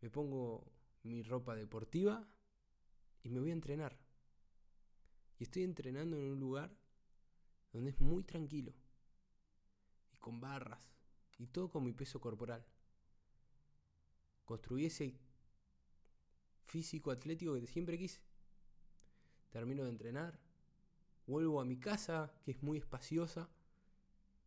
Me 0.00 0.08
pongo 0.08 0.72
mi 1.02 1.22
ropa 1.22 1.54
deportiva 1.54 2.26
y 3.22 3.28
me 3.28 3.40
voy 3.40 3.50
a 3.50 3.52
entrenar. 3.52 3.98
Y 5.38 5.44
estoy 5.44 5.62
entrenando 5.62 6.16
en 6.16 6.32
un 6.32 6.40
lugar 6.40 6.74
donde 7.70 7.90
es 7.90 8.00
muy 8.00 8.24
tranquilo. 8.24 8.72
Y 10.14 10.16
con 10.16 10.40
barras. 10.40 10.80
Y 11.36 11.48
todo 11.48 11.68
con 11.68 11.84
mi 11.84 11.92
peso 11.92 12.18
corporal. 12.18 12.64
Construí 14.46 14.86
ese 14.86 15.20
físico 16.64 17.10
atlético 17.10 17.52
que 17.60 17.66
siempre 17.66 17.98
quise. 17.98 18.22
Termino 19.50 19.84
de 19.84 19.90
entrenar. 19.90 20.40
Vuelvo 21.26 21.60
a 21.60 21.66
mi 21.66 21.78
casa, 21.78 22.32
que 22.42 22.52
es 22.52 22.62
muy 22.62 22.78
espaciosa 22.78 23.50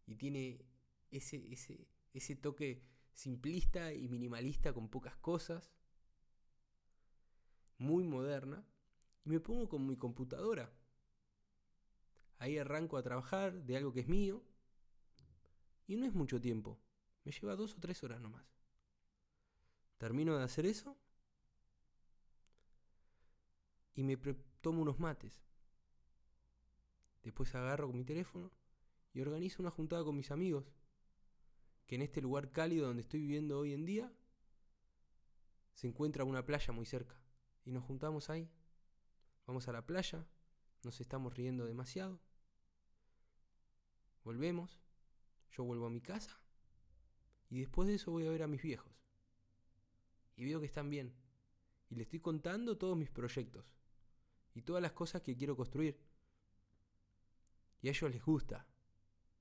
y 0.10 0.16
tiene 0.16 0.66
ese, 1.12 1.38
ese, 1.54 1.88
ese 2.14 2.36
toque 2.36 2.84
simplista 3.14 3.94
y 3.94 4.10
minimalista 4.10 4.74
con 4.74 4.90
pocas 4.90 5.16
cosas, 5.18 5.72
muy 7.78 8.04
moderna, 8.04 8.66
me 9.24 9.40
pongo 9.40 9.70
con 9.70 9.86
mi 9.86 9.96
computadora. 9.98 10.74
Ahí 12.40 12.58
arranco 12.58 12.98
a 12.98 13.04
trabajar 13.04 13.54
de 13.64 13.78
algo 13.78 13.94
que 13.94 14.00
es 14.00 14.08
mío, 14.08 14.44
y 15.86 15.96
no 15.96 16.08
es 16.08 16.14
mucho 16.14 16.42
tiempo, 16.42 16.80
me 17.24 17.32
lleva 17.32 17.56
dos 17.56 17.76
o 17.76 17.80
tres 17.80 18.04
horas 18.04 18.20
nomás. 18.20 18.46
Termino 20.00 20.36
de 20.36 20.44
hacer 20.44 20.66
eso 20.66 20.98
y 23.94 24.04
me 24.04 24.18
tomo 24.62 24.82
unos 24.82 25.00
mates. 25.00 25.44
Después 27.22 27.54
agarro 27.54 27.88
con 27.88 27.98
mi 27.98 28.06
teléfono 28.06 28.52
y 29.20 29.22
organizo 29.22 29.62
una 29.62 29.70
juntada 29.70 30.06
con 30.06 30.16
mis 30.16 30.32
amigos, 30.32 30.72
que 31.88 31.96
en 31.96 32.04
este 32.04 32.22
lugar 32.22 32.54
cálido 32.54 32.88
donde 32.88 33.02
estoy 33.02 33.20
viviendo 33.20 33.60
hoy 33.60 33.74
en 33.74 33.84
día, 33.84 34.14
se 35.74 35.88
encuentra 35.88 36.24
una 36.24 36.46
playa 36.46 36.72
muy 36.72 36.86
cerca. 36.86 37.22
Y 37.66 37.72
nos 37.72 37.84
juntamos 37.84 38.30
ahí. 38.30 38.50
Vamos 39.46 39.68
a 39.68 39.74
la 39.74 39.86
playa, 39.86 40.26
nos 40.84 41.02
estamos 41.02 41.34
riendo 41.34 41.66
demasiado. 41.66 42.22
Volvemos, 44.24 44.80
yo 45.52 45.66
vuelvo 45.66 45.88
a 45.88 45.90
mi 45.90 46.00
casa 46.00 46.42
y 47.50 47.60
después 47.60 47.90
de 47.90 47.96
eso 47.96 48.12
voy 48.12 48.26
a 48.26 48.32
ver 48.32 48.44
a 48.44 48.48
mis 48.48 48.62
viejos. 48.62 48.94
Y 50.38 50.46
veo 50.46 50.62
que 50.62 50.66
están 50.66 50.90
bien. 50.90 51.14
Y 51.90 51.96
les 51.96 52.06
estoy 52.06 52.22
contando 52.22 52.78
todos 52.78 52.96
mis 52.96 53.10
proyectos 53.10 53.66
y 54.54 54.62
todas 54.62 54.82
las 54.82 54.94
cosas 54.94 55.24
que 55.24 55.36
quiero 55.36 55.58
construir. 55.58 56.00
Y 57.82 57.90
a 57.90 57.92
ellos 57.92 58.12
les 58.12 58.24
gusta 58.24 58.69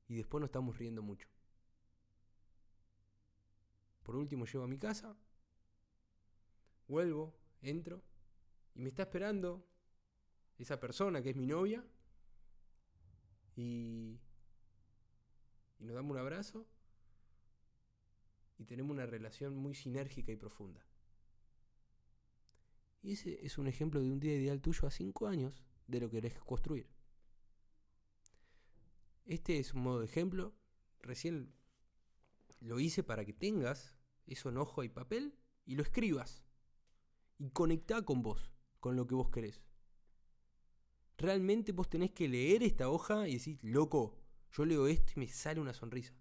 y 0.08 0.16
después 0.16 0.40
nos 0.40 0.48
estamos 0.48 0.76
riendo 0.78 1.02
mucho. 1.02 1.28
Por 4.02 4.16
último 4.16 4.46
llego 4.46 4.64
a 4.64 4.68
mi 4.68 4.78
casa, 4.78 5.14
vuelvo, 6.88 7.36
entro 7.60 8.02
y 8.74 8.80
me 8.80 8.88
está 8.88 9.02
esperando 9.02 9.66
esa 10.56 10.80
persona 10.80 11.22
que 11.22 11.30
es 11.30 11.36
mi 11.36 11.46
novia 11.46 11.84
y, 13.54 14.18
nos 15.78 15.94
damos 15.94 16.12
un 16.12 16.18
abrazo 16.18 16.66
y 18.56 18.64
tenemos 18.64 18.92
una 18.92 19.06
relación 19.06 19.56
muy 19.56 19.74
sinérgica 19.74 20.32
y 20.32 20.36
profunda. 20.36 20.84
Y 23.02 23.12
ese 23.12 23.44
es 23.46 23.58
un 23.58 23.68
ejemplo 23.68 24.00
de 24.00 24.10
un 24.10 24.18
día 24.18 24.34
ideal 24.34 24.60
tuyo 24.60 24.88
a 24.88 24.90
cinco 24.90 25.28
años 25.28 25.62
de 25.86 26.00
lo 26.00 26.10
que 26.10 26.20
querés 26.20 26.40
construir. 26.40 26.88
Este 29.28 29.58
es 29.58 29.74
un 29.74 29.82
modo 29.82 30.00
de 30.00 30.06
ejemplo. 30.06 30.54
Recién 31.00 31.54
lo 32.60 32.80
hice 32.80 33.02
para 33.02 33.26
que 33.26 33.34
tengas 33.34 33.94
eso 34.26 34.48
en 34.48 34.56
hoja 34.56 34.82
y 34.84 34.88
papel 34.88 35.38
y 35.66 35.76
lo 35.76 35.82
escribas. 35.82 36.46
Y 37.36 37.50
conectá 37.50 38.00
con 38.02 38.22
vos, 38.22 38.50
con 38.80 38.96
lo 38.96 39.06
que 39.06 39.14
vos 39.14 39.28
querés. 39.28 39.60
Realmente 41.18 41.72
vos 41.72 41.90
tenés 41.90 42.12
que 42.12 42.26
leer 42.26 42.62
esta 42.62 42.88
hoja 42.88 43.28
y 43.28 43.34
decir, 43.34 43.58
loco, 43.62 44.16
yo 44.50 44.64
leo 44.64 44.86
esto 44.86 45.12
y 45.16 45.20
me 45.20 45.28
sale 45.28 45.60
una 45.60 45.74
sonrisa. 45.74 46.14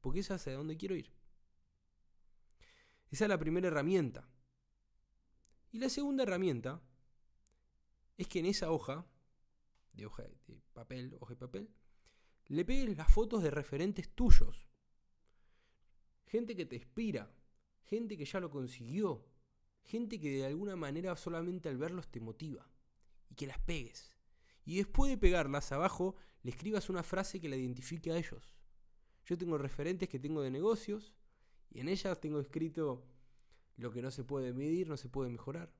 Porque 0.00 0.20
es 0.20 0.30
hacia 0.30 0.54
donde 0.54 0.76
quiero 0.76 0.94
ir. 0.94 1.12
Esa 3.10 3.24
es 3.24 3.28
la 3.28 3.38
primera 3.38 3.66
herramienta. 3.66 4.28
Y 5.72 5.80
la 5.80 5.88
segunda 5.88 6.22
herramienta 6.22 6.80
es 8.16 8.28
que 8.28 8.38
en 8.38 8.46
esa 8.46 8.70
hoja, 8.70 9.04
de 9.94 10.06
hoja 10.06 10.22
de 10.22 10.62
papel, 10.72 11.16
hoja 11.18 11.34
de 11.34 11.40
papel, 11.40 11.70
le 12.48 12.64
pegues 12.64 12.96
las 12.96 13.12
fotos 13.12 13.42
de 13.42 13.50
referentes 13.50 14.08
tuyos. 14.10 14.68
Gente 16.26 16.56
que 16.56 16.66
te 16.66 16.76
inspira, 16.76 17.32
gente 17.82 18.16
que 18.16 18.24
ya 18.24 18.40
lo 18.40 18.50
consiguió, 18.50 19.26
gente 19.82 20.20
que 20.20 20.30
de 20.30 20.46
alguna 20.46 20.76
manera 20.76 21.16
solamente 21.16 21.68
al 21.68 21.78
verlos 21.78 22.08
te 22.08 22.20
motiva. 22.20 22.68
Y 23.28 23.34
que 23.34 23.46
las 23.46 23.58
pegues. 23.58 24.16
Y 24.64 24.76
después 24.76 25.10
de 25.10 25.18
pegarlas 25.18 25.72
abajo, 25.72 26.16
le 26.42 26.50
escribas 26.50 26.88
una 26.88 27.02
frase 27.02 27.40
que 27.40 27.48
la 27.48 27.56
identifique 27.56 28.12
a 28.12 28.16
ellos. 28.16 28.56
Yo 29.24 29.36
tengo 29.36 29.58
referentes 29.58 30.08
que 30.08 30.20
tengo 30.20 30.42
de 30.42 30.50
negocios 30.50 31.14
y 31.70 31.80
en 31.80 31.88
ellas 31.88 32.20
tengo 32.20 32.40
escrito 32.40 33.04
lo 33.76 33.90
que 33.90 34.02
no 34.02 34.10
se 34.10 34.24
puede 34.24 34.52
medir, 34.52 34.88
no 34.88 34.96
se 34.96 35.08
puede 35.08 35.30
mejorar. 35.30 35.72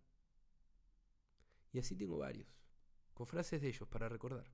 Y 1.73 1.78
así 1.78 1.94
tengo 1.94 2.18
varios, 2.18 2.49
con 3.14 3.26
frases 3.26 3.61
de 3.61 3.68
ellos 3.68 3.88
para 3.88 4.08
recordar. 4.08 4.50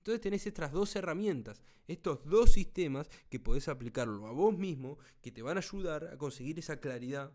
Entonces 0.00 0.22
tenés 0.22 0.46
estas 0.46 0.72
dos 0.72 0.96
herramientas, 0.96 1.60
estos 1.86 2.24
dos 2.24 2.52
sistemas 2.52 3.10
que 3.28 3.38
podés 3.38 3.68
aplicarlo 3.68 4.26
a 4.26 4.32
vos 4.32 4.56
mismo, 4.56 4.98
que 5.20 5.30
te 5.30 5.42
van 5.42 5.58
a 5.58 5.60
ayudar 5.60 6.04
a 6.04 6.16
conseguir 6.16 6.58
esa 6.58 6.80
claridad 6.80 7.30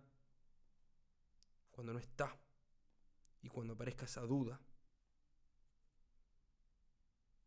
cuando 1.70 1.94
no 1.94 2.00
está 2.00 2.36
y 3.44 3.50
cuando 3.50 3.74
aparezca 3.74 4.06
esa 4.06 4.22
duda. 4.22 4.60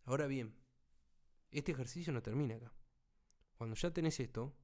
Ahora 0.04 0.28
bien, 0.28 0.54
este 1.50 1.72
ejercicio 1.72 2.12
no 2.12 2.22
termina 2.22 2.54
acá. 2.54 2.72
Cuando 3.56 3.75
ya 3.75 3.90
tenés 3.90 4.20
esto, 4.20 4.54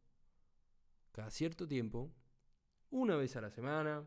cada 1.11 1.32
cierto 1.32 1.66
tiempo, 1.66 2.12
una 2.90 3.16
vez 3.16 3.34
a 3.34 3.40
la 3.40 3.50
semana, 3.50 4.06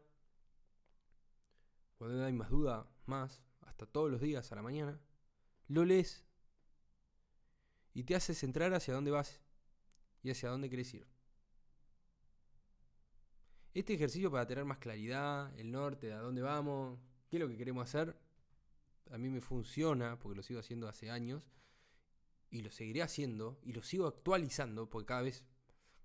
cuando 1.98 2.24
hay 2.24 2.32
más 2.32 2.50
duda, 2.50 2.90
más, 3.06 3.44
hasta 3.64 3.86
todos 3.86 4.10
los 4.10 4.22
días 4.22 4.50
a 4.54 4.56
la 4.56 4.62
mañana, 4.62 4.98
lo 5.68 5.84
lees 5.84 6.27
y 7.98 8.04
te 8.04 8.14
hace 8.14 8.36
centrar 8.36 8.76
hacia 8.76 8.94
dónde 8.94 9.10
vas 9.10 9.42
y 10.22 10.30
hacia 10.30 10.50
dónde 10.50 10.70
querés 10.70 10.94
ir. 10.94 11.08
Este 13.74 13.96
ejercicio 13.96 14.30
para 14.30 14.46
tener 14.46 14.66
más 14.66 14.78
claridad, 14.78 15.52
el 15.60 15.72
norte, 15.72 16.14
a 16.14 16.20
dónde 16.20 16.44
vamos, 16.44 17.00
qué 17.28 17.38
es 17.38 17.42
lo 17.42 17.48
que 17.48 17.58
queremos 17.58 17.84
hacer, 17.84 18.16
a 19.10 19.18
mí 19.18 19.30
me 19.30 19.42
funciona 19.42 20.20
porque 20.20 20.36
lo 20.36 20.44
sigo 20.44 20.60
haciendo 20.60 20.88
hace 20.88 21.10
años 21.10 21.42
y 22.52 22.62
lo 22.62 22.70
seguiré 22.70 23.02
haciendo 23.02 23.60
y 23.64 23.74
lo 23.74 23.82
sigo 23.82 24.06
actualizando 24.06 24.88
porque 24.88 25.08
cada 25.08 25.24
vez, 25.24 25.44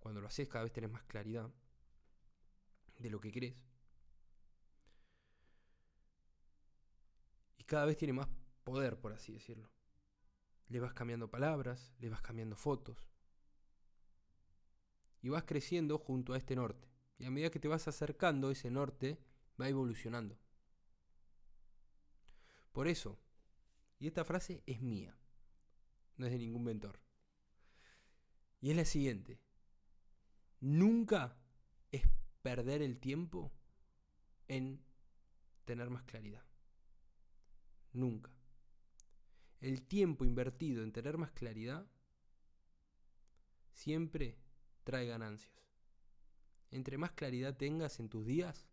cuando 0.01 0.23
lo 0.23 0.29
haces, 0.29 0.49
cada 0.49 0.65
vez 0.65 0.73
tenés 0.73 0.91
más 0.91 1.03
claridad 1.03 1.53
de 3.01 3.11
lo 3.11 3.21
que 3.21 3.31
querés. 3.31 3.55
Y 7.59 7.65
cada 7.65 7.85
vez 7.85 7.99
tiene 7.99 8.15
más 8.15 8.29
poder, 8.65 8.99
por 8.99 9.13
así 9.13 9.35
decirlo. 9.35 9.69
Le 10.73 10.81
vas 10.81 10.95
cambiando 10.95 11.31
palabras, 11.31 11.93
le 11.99 12.09
vas 12.09 12.23
cambiando 12.23 12.57
fotos. 12.57 12.97
Y 15.21 15.29
vas 15.29 15.45
creciendo 15.45 15.99
junto 15.99 16.33
a 16.33 16.39
este 16.39 16.57
norte. 16.57 16.89
Y 17.19 17.27
a 17.27 17.31
medida 17.31 17.51
que 17.51 17.61
te 17.61 17.69
vas 17.69 17.89
acercando, 17.89 18.51
ese 18.51 18.71
norte 18.71 19.19
va 19.61 19.69
evolucionando. 19.69 20.39
Por 22.73 22.89
eso, 22.89 23.19
y 23.99 24.07
esta 24.07 24.25
frase 24.25 24.63
es 24.65 24.81
mía, 24.81 25.15
no 26.17 26.25
es 26.25 26.33
de 26.33 26.39
ningún 26.39 26.65
mentor. 26.65 27.03
Y 28.63 28.71
es 28.71 28.77
la 28.77 28.87
siguiente. 28.87 29.39
Nunca 30.61 31.37
es 31.91 32.09
perder 32.41 32.81
el 32.81 32.99
tiempo 32.99 33.53
en 34.49 34.83
tener 35.67 35.91
más 35.91 36.05
claridad. 36.05 36.47
Nunca. 37.93 38.32
El 39.63 39.81
tiempo 39.81 40.25
invertido 40.25 40.83
en 40.83 40.91
tener 40.91 41.19
más 41.19 41.31
claridad 41.31 41.87
siempre 43.71 44.37
trae 44.83 45.07
ganancias. 45.07 45.55
Entre 46.73 46.99
más 46.99 47.13
claridad 47.13 47.57
tengas 47.57 48.01
en 48.01 48.09
tus 48.09 48.27
días, 48.27 48.67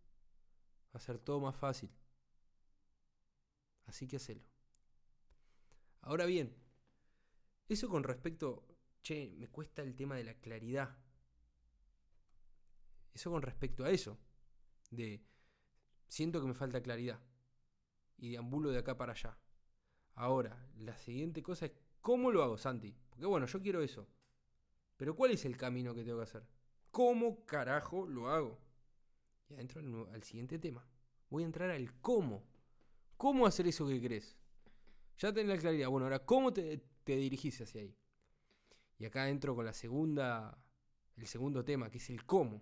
va 0.87 0.97
a 0.97 0.99
ser 0.99 1.19
todo 1.19 1.39
más 1.41 1.55
fácil. 1.55 1.91
Así 3.85 4.07
que 4.07 4.15
hacelo. 4.15 4.41
Ahora 6.01 6.25
bien, 6.25 6.55
eso 7.67 7.87
con 7.87 8.03
respecto, 8.03 8.65
che, 9.03 9.29
me 9.37 9.47
cuesta 9.47 9.83
el 9.83 9.95
tema 9.95 10.15
de 10.15 10.23
la 10.23 10.33
claridad. 10.39 10.97
Eso 13.13 13.29
con 13.29 13.43
respecto 13.43 13.85
a 13.85 13.91
eso, 13.91 14.17
de 14.89 15.23
siento 16.07 16.41
que 16.41 16.47
me 16.47 16.55
falta 16.55 16.81
claridad 16.81 17.19
y 18.17 18.31
deambulo 18.31 18.71
de 18.71 18.79
acá 18.79 18.97
para 18.97 19.13
allá. 19.13 19.37
Ahora, 20.19 20.67
la 20.79 20.97
siguiente 20.97 21.41
cosa 21.41 21.67
es, 21.67 21.71
¿cómo 22.01 22.29
lo 22.29 22.43
hago, 22.43 22.57
Santi? 22.57 22.93
Porque 23.09 23.25
bueno, 23.25 23.45
yo 23.45 23.61
quiero 23.61 23.81
eso. 23.81 24.05
Pero 24.97 25.15
¿cuál 25.15 25.31
es 25.31 25.45
el 25.45 25.55
camino 25.55 25.95
que 25.95 26.03
tengo 26.03 26.17
que 26.17 26.23
hacer? 26.23 26.43
¿Cómo 26.91 27.45
carajo 27.45 28.05
lo 28.05 28.27
hago? 28.27 28.59
Y 29.47 29.53
adentro 29.53 29.79
al, 30.11 30.23
siguiente 30.23 30.59
tema. 30.59 30.85
Voy 31.29 31.43
a 31.43 31.45
entrar 31.45 31.69
al 31.69 32.01
cómo. 32.01 32.43
¿Cómo 33.15 33.45
hacer 33.45 33.65
eso 33.67 33.87
que 33.87 34.01
crees? 34.01 34.35
Ya 35.19 35.31
tenés 35.31 35.55
la 35.55 35.61
claridad. 35.61 35.87
Bueno, 35.87 36.07
ahora, 36.07 36.25
¿cómo 36.25 36.51
te, 36.51 36.83
te 37.05 37.15
dirigís 37.15 37.61
hacia 37.61 37.79
ahí? 37.79 37.95
Y 38.97 39.05
acá 39.05 39.29
entro 39.29 39.55
con 39.55 39.63
la 39.63 39.73
segunda, 39.73 40.61
el 41.15 41.27
segundo 41.27 41.63
tema, 41.63 41.89
que 41.89 41.99
es 41.99 42.09
el 42.09 42.25
cómo. 42.25 42.61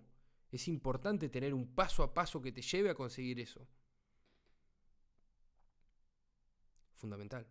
Es 0.52 0.68
importante 0.68 1.28
tener 1.28 1.52
un 1.52 1.74
paso 1.74 2.04
a 2.04 2.14
paso 2.14 2.40
que 2.40 2.52
te 2.52 2.62
lleve 2.62 2.90
a 2.90 2.94
conseguir 2.94 3.40
eso. 3.40 3.66
Fundamental. 6.98 7.46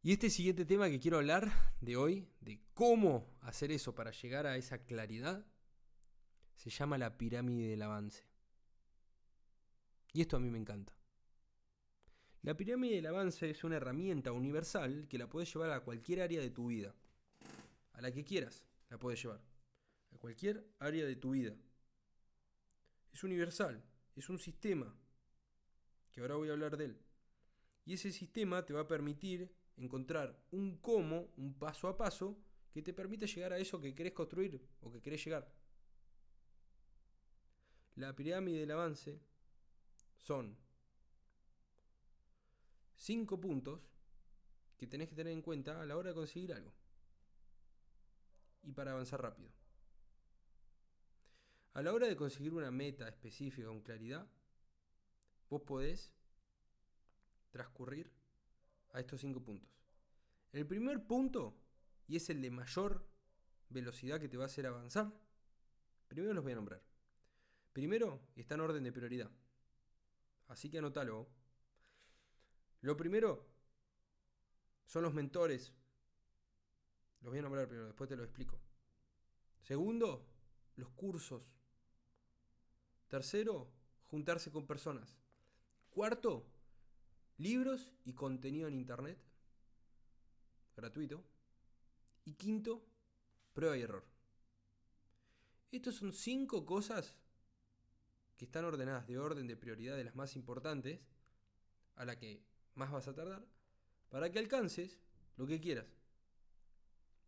Y 0.00 0.12
este 0.12 0.30
siguiente 0.30 0.64
tema 0.64 0.88
que 0.88 1.00
quiero 1.00 1.18
hablar 1.18 1.50
de 1.80 1.96
hoy, 1.96 2.28
de 2.40 2.62
cómo 2.72 3.36
hacer 3.40 3.72
eso 3.72 3.94
para 3.94 4.12
llegar 4.12 4.46
a 4.46 4.56
esa 4.56 4.78
claridad, 4.78 5.44
se 6.54 6.70
llama 6.70 6.96
la 6.96 7.18
pirámide 7.18 7.68
del 7.68 7.82
avance. 7.82 8.24
Y 10.12 10.20
esto 10.20 10.36
a 10.36 10.40
mí 10.40 10.50
me 10.50 10.58
encanta. 10.58 10.96
La 12.42 12.56
pirámide 12.56 12.94
del 12.94 13.06
avance 13.06 13.50
es 13.50 13.64
una 13.64 13.76
herramienta 13.76 14.30
universal 14.30 15.08
que 15.08 15.18
la 15.18 15.28
puedes 15.28 15.52
llevar 15.52 15.72
a 15.72 15.80
cualquier 15.80 16.22
área 16.22 16.40
de 16.40 16.50
tu 16.50 16.68
vida. 16.68 16.94
A 17.92 18.00
la 18.00 18.12
que 18.12 18.24
quieras, 18.24 18.64
la 18.88 18.98
puedes 18.98 19.20
llevar 19.20 19.42
a 20.12 20.16
cualquier 20.16 20.64
área 20.78 21.04
de 21.04 21.16
tu 21.16 21.32
vida. 21.32 21.56
Es 23.12 23.24
universal, 23.24 23.84
es 24.14 24.28
un 24.28 24.38
sistema, 24.38 24.96
que 26.18 26.22
ahora 26.22 26.34
voy 26.34 26.48
a 26.48 26.52
hablar 26.52 26.76
de 26.76 26.86
él. 26.86 27.00
Y 27.84 27.94
ese 27.94 28.10
sistema 28.10 28.66
te 28.66 28.72
va 28.72 28.80
a 28.80 28.88
permitir 28.88 29.54
encontrar 29.76 30.36
un 30.50 30.76
cómo, 30.78 31.28
un 31.36 31.54
paso 31.54 31.86
a 31.86 31.96
paso, 31.96 32.36
que 32.72 32.82
te 32.82 32.92
permite 32.92 33.28
llegar 33.28 33.52
a 33.52 33.58
eso 33.58 33.80
que 33.80 33.94
querés 33.94 34.14
construir 34.14 34.60
o 34.80 34.90
que 34.90 35.00
querés 35.00 35.24
llegar. 35.24 35.48
La 37.94 38.16
pirámide 38.16 38.58
del 38.58 38.70
avance 38.72 39.20
son 40.16 40.56
cinco 42.96 43.40
puntos 43.40 43.80
que 44.76 44.88
tenés 44.88 45.08
que 45.08 45.14
tener 45.14 45.32
en 45.32 45.42
cuenta 45.42 45.80
a 45.80 45.86
la 45.86 45.96
hora 45.96 46.08
de 46.08 46.16
conseguir 46.16 46.52
algo. 46.52 46.74
Y 48.64 48.72
para 48.72 48.90
avanzar 48.90 49.22
rápido. 49.22 49.50
A 51.74 51.82
la 51.82 51.92
hora 51.92 52.08
de 52.08 52.16
conseguir 52.16 52.54
una 52.54 52.72
meta 52.72 53.06
específica 53.06 53.68
con 53.68 53.82
claridad, 53.82 54.28
vos 55.48 55.62
podés 55.62 56.12
transcurrir 57.50 58.10
a 58.92 59.00
estos 59.00 59.20
cinco 59.20 59.42
puntos. 59.42 59.70
El 60.52 60.66
primer 60.66 61.06
punto, 61.06 61.54
y 62.06 62.16
es 62.16 62.30
el 62.30 62.40
de 62.40 62.50
mayor 62.50 63.06
velocidad 63.68 64.20
que 64.20 64.28
te 64.28 64.36
va 64.36 64.44
a 64.44 64.46
hacer 64.46 64.66
avanzar, 64.66 65.12
primero 66.08 66.34
los 66.34 66.42
voy 66.42 66.52
a 66.52 66.56
nombrar. 66.56 66.82
Primero 67.72 68.20
está 68.34 68.54
en 68.54 68.62
orden 68.62 68.84
de 68.84 68.92
prioridad. 68.92 69.30
Así 70.48 70.70
que 70.70 70.78
anótalo. 70.78 71.28
Lo 72.80 72.96
primero 72.96 73.46
son 74.86 75.02
los 75.02 75.14
mentores. 75.14 75.72
Los 77.20 77.30
voy 77.30 77.38
a 77.38 77.42
nombrar 77.42 77.66
primero, 77.68 77.86
después 77.86 78.08
te 78.08 78.16
lo 78.16 78.24
explico. 78.24 78.58
Segundo, 79.60 80.26
los 80.76 80.88
cursos. 80.90 81.52
Tercero, 83.08 83.70
juntarse 84.06 84.50
con 84.50 84.66
personas. 84.66 85.18
Cuarto, 85.98 86.46
libros 87.38 87.90
y 88.04 88.12
contenido 88.12 88.68
en 88.68 88.74
Internet. 88.74 89.18
Gratuito. 90.76 91.24
Y 92.24 92.34
quinto, 92.34 92.86
prueba 93.52 93.76
y 93.76 93.82
error. 93.82 94.06
Estos 95.72 95.96
son 95.96 96.12
cinco 96.12 96.64
cosas 96.64 97.16
que 98.36 98.44
están 98.44 98.64
ordenadas 98.64 99.08
de 99.08 99.18
orden 99.18 99.48
de 99.48 99.56
prioridad 99.56 99.96
de 99.96 100.04
las 100.04 100.14
más 100.14 100.36
importantes, 100.36 101.00
a 101.96 102.04
la 102.04 102.16
que 102.16 102.44
más 102.76 102.92
vas 102.92 103.08
a 103.08 103.14
tardar, 103.16 103.44
para 104.08 104.30
que 104.30 104.38
alcances 104.38 105.00
lo 105.36 105.48
que 105.48 105.60
quieras. 105.60 105.88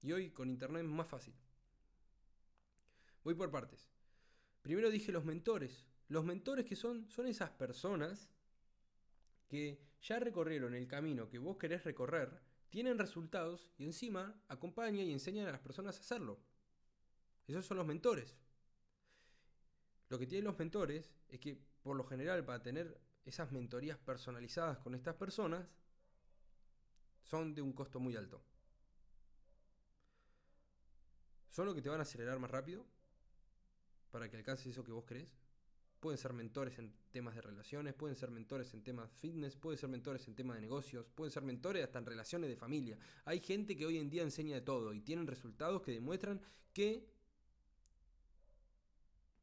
Y 0.01 0.13
hoy 0.13 0.31
con 0.31 0.49
Internet 0.49 0.85
es 0.85 0.89
más 0.89 1.09
fácil. 1.09 1.35
Voy 3.25 3.35
por 3.35 3.51
partes. 3.51 3.91
Primero 4.63 4.91
dije 4.91 5.11
los 5.11 5.25
mentores. 5.25 5.89
Los 6.07 6.25
mentores 6.25 6.65
que 6.67 6.77
son, 6.77 7.11
son 7.11 7.27
esas 7.27 7.51
personas 7.51 8.31
que 9.51 9.83
ya 10.01 10.21
recorrieron 10.21 10.75
el 10.75 10.87
camino 10.87 11.29
que 11.29 11.41
vos 11.41 11.59
querés 11.59 11.83
recorrer, 11.83 12.41
tienen 12.71 12.99
resultados 12.99 13.69
y 13.77 13.85
encima 13.85 14.41
acompañan 14.49 15.07
y 15.07 15.13
enseñan 15.13 15.49
a 15.49 15.53
las 15.53 15.61
personas 15.61 15.97
a 15.97 16.01
hacerlo. 16.01 16.39
Esos 17.49 17.67
son 17.67 17.77
los 17.77 17.87
mentores. 17.87 18.39
Lo 20.09 20.21
que 20.21 20.27
tienen 20.29 20.45
los 20.45 20.59
mentores 20.59 21.13
es 21.29 21.41
que 21.41 21.61
por 21.83 21.97
lo 21.97 22.05
general 22.05 22.45
para 22.45 22.63
tener 22.63 23.01
esas 23.25 23.51
mentorías 23.51 23.99
personalizadas 23.99 24.79
con 24.79 24.95
estas 24.95 25.17
personas 25.17 25.67
son 27.25 27.53
de 27.53 27.61
un 27.61 27.73
costo 27.73 27.99
muy 27.99 28.15
alto. 28.15 28.41
Son 31.49 31.67
los 31.67 31.75
que 31.75 31.83
te 31.83 31.89
van 31.89 31.99
a 31.99 32.05
acelerar 32.05 32.39
más 32.39 32.53
rápido 32.53 32.87
para 34.13 34.31
que 34.31 34.37
alcances 34.37 34.69
eso 34.69 34.85
que 34.85 34.93
vos 34.93 35.05
querés. 35.05 35.29
Pueden 36.01 36.17
ser 36.17 36.33
mentores 36.33 36.79
en 36.79 36.95
temas 37.13 37.35
de 37.35 37.43
relaciones, 37.43 37.93
pueden 37.95 38.17
ser 38.17 38.31
mentores 38.31 38.73
en 38.73 38.83
temas 38.83 39.11
fitness, 39.13 39.55
pueden 39.57 39.79
ser 39.79 39.91
mentores 39.91 40.27
en 40.29 40.35
temas 40.35 40.57
de 40.57 40.63
negocios, 40.63 41.07
pueden 41.15 41.31
ser 41.31 41.43
mentores 41.43 41.85
hasta 41.85 41.99
en 41.99 42.07
relaciones 42.07 42.49
de 42.49 42.57
familia. 42.57 42.99
Hay 43.27 43.41
gente 43.41 43.77
que 43.77 43.85
hoy 43.85 43.99
en 43.99 44.09
día 44.09 44.23
enseña 44.23 44.55
de 44.55 44.63
todo 44.63 44.95
y 44.95 45.03
tienen 45.03 45.27
resultados 45.27 45.83
que 45.83 45.93
demuestran 45.93 46.41
que 46.73 47.07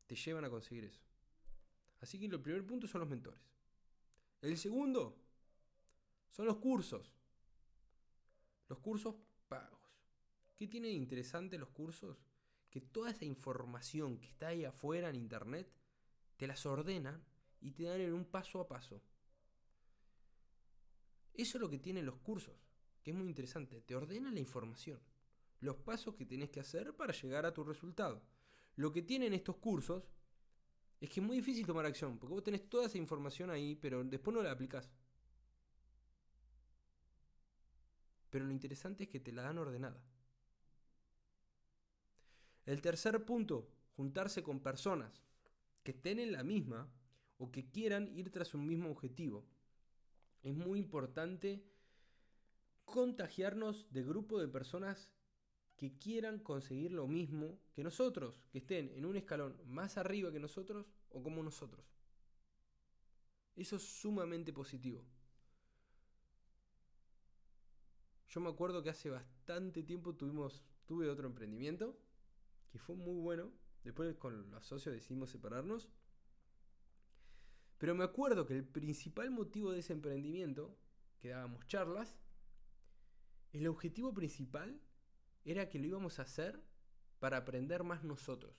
te 0.07 0.15
llevan 0.15 0.45
a 0.45 0.49
conseguir 0.49 0.85
eso. 0.85 1.01
Así 2.01 2.17
que 2.17 2.25
el 2.25 2.41
primer 2.41 2.65
punto 2.65 2.87
son 2.87 3.01
los 3.01 3.09
mentores. 3.09 3.41
El 4.41 4.57
segundo 4.57 5.15
son 6.31 6.45
los 6.45 6.57
cursos. 6.57 7.13
Los 8.67 8.79
cursos 8.79 9.15
pagos. 9.47 9.79
¿Qué 10.55 10.67
tiene 10.67 10.87
de 10.87 10.93
interesante 10.93 11.57
los 11.57 11.69
cursos? 11.69 12.17
Que 12.69 12.81
toda 12.81 13.11
esa 13.11 13.25
información 13.25 14.17
que 14.17 14.27
está 14.27 14.47
ahí 14.47 14.65
afuera 14.65 15.09
en 15.09 15.15
internet 15.15 15.71
te 16.37 16.47
las 16.47 16.65
ordenan 16.65 17.23
y 17.59 17.71
te 17.71 17.83
dan 17.83 18.01
en 18.01 18.13
un 18.13 18.25
paso 18.25 18.61
a 18.61 18.67
paso. 18.67 19.01
Eso 21.33 21.57
es 21.57 21.61
lo 21.61 21.69
que 21.69 21.79
tienen 21.79 22.05
los 22.05 22.17
cursos, 22.17 22.55
que 23.03 23.11
es 23.11 23.17
muy 23.17 23.27
interesante. 23.27 23.81
Te 23.81 23.95
ordenan 23.95 24.33
la 24.33 24.39
información, 24.39 25.01
los 25.59 25.77
pasos 25.77 26.15
que 26.15 26.25
tienes 26.25 26.49
que 26.49 26.59
hacer 26.59 26.95
para 26.95 27.13
llegar 27.13 27.45
a 27.45 27.53
tu 27.53 27.63
resultado. 27.63 28.23
Lo 28.75 28.91
que 28.91 29.01
tienen 29.01 29.33
estos 29.33 29.57
cursos 29.57 30.03
es 30.99 31.09
que 31.09 31.19
es 31.19 31.25
muy 31.25 31.37
difícil 31.37 31.65
tomar 31.65 31.85
acción, 31.85 32.17
porque 32.17 32.33
vos 32.33 32.43
tenés 32.43 32.69
toda 32.69 32.87
esa 32.87 32.97
información 32.97 33.49
ahí, 33.49 33.75
pero 33.75 34.03
después 34.03 34.33
no 34.35 34.41
la 34.41 34.51
aplicás. 34.51 34.89
Pero 38.29 38.45
lo 38.45 38.51
interesante 38.51 39.03
es 39.03 39.09
que 39.09 39.19
te 39.19 39.31
la 39.31 39.43
dan 39.43 39.57
ordenada. 39.57 40.03
El 42.65 42.81
tercer 42.81 43.23
punto, 43.23 43.69
juntarse 43.95 44.43
con 44.43 44.59
personas 44.59 45.23
que 45.87 45.91
estén 45.91 46.19
en 46.19 46.33
la 46.33 46.43
misma 46.43 46.91
o 47.37 47.49
que 47.49 47.69
quieran 47.69 48.09
ir 48.09 48.29
tras 48.29 48.53
un 48.53 48.67
mismo 48.67 48.91
objetivo. 48.91 49.47
Es 50.43 50.53
muy 50.53 50.79
importante 50.79 51.63
contagiarnos 52.83 53.87
de 53.93 54.03
grupo 54.03 54.37
de 54.37 54.49
personas 54.49 55.09
que 55.77 55.97
quieran 55.97 56.39
conseguir 56.39 56.91
lo 56.91 57.07
mismo 57.07 57.61
que 57.71 57.85
nosotros, 57.85 58.35
que 58.51 58.57
estén 58.57 58.91
en 58.97 59.05
un 59.05 59.15
escalón 59.15 59.61
más 59.63 59.95
arriba 59.97 60.29
que 60.29 60.41
nosotros 60.41 60.91
o 61.07 61.23
como 61.23 61.41
nosotros. 61.41 61.85
Eso 63.55 63.77
es 63.77 63.83
sumamente 63.83 64.51
positivo. 64.51 65.05
Yo 68.27 68.41
me 68.41 68.49
acuerdo 68.49 68.83
que 68.83 68.89
hace 68.89 69.09
bastante 69.09 69.83
tiempo 69.83 70.15
tuvimos, 70.15 70.65
tuve 70.85 71.09
otro 71.09 71.27
emprendimiento 71.27 71.97
que 72.73 72.77
fue 72.77 72.97
muy 72.97 73.21
bueno. 73.21 73.53
Después 73.83 74.15
con 74.15 74.51
los 74.51 74.65
socios 74.65 74.93
decidimos 74.93 75.29
separarnos. 75.29 75.89
Pero 77.77 77.95
me 77.95 78.03
acuerdo 78.03 78.45
que 78.45 78.55
el 78.55 78.65
principal 78.65 79.29
motivo 79.31 79.71
de 79.71 79.79
ese 79.79 79.93
emprendimiento, 79.93 80.77
que 81.19 81.29
dábamos 81.29 81.65
charlas, 81.67 82.17
el 83.53 83.67
objetivo 83.67 84.13
principal 84.13 84.81
era 85.45 85.69
que 85.69 85.79
lo 85.79 85.85
íbamos 85.85 86.19
a 86.19 86.23
hacer 86.23 86.61
para 87.19 87.37
aprender 87.37 87.83
más 87.83 88.03
nosotros 88.03 88.55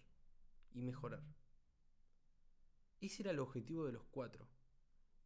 y 0.73 0.83
mejorar. 0.83 1.23
Ese 3.01 3.23
era 3.23 3.31
el 3.31 3.39
objetivo 3.39 3.85
de 3.87 3.93
los 3.93 4.05
cuatro. 4.05 4.49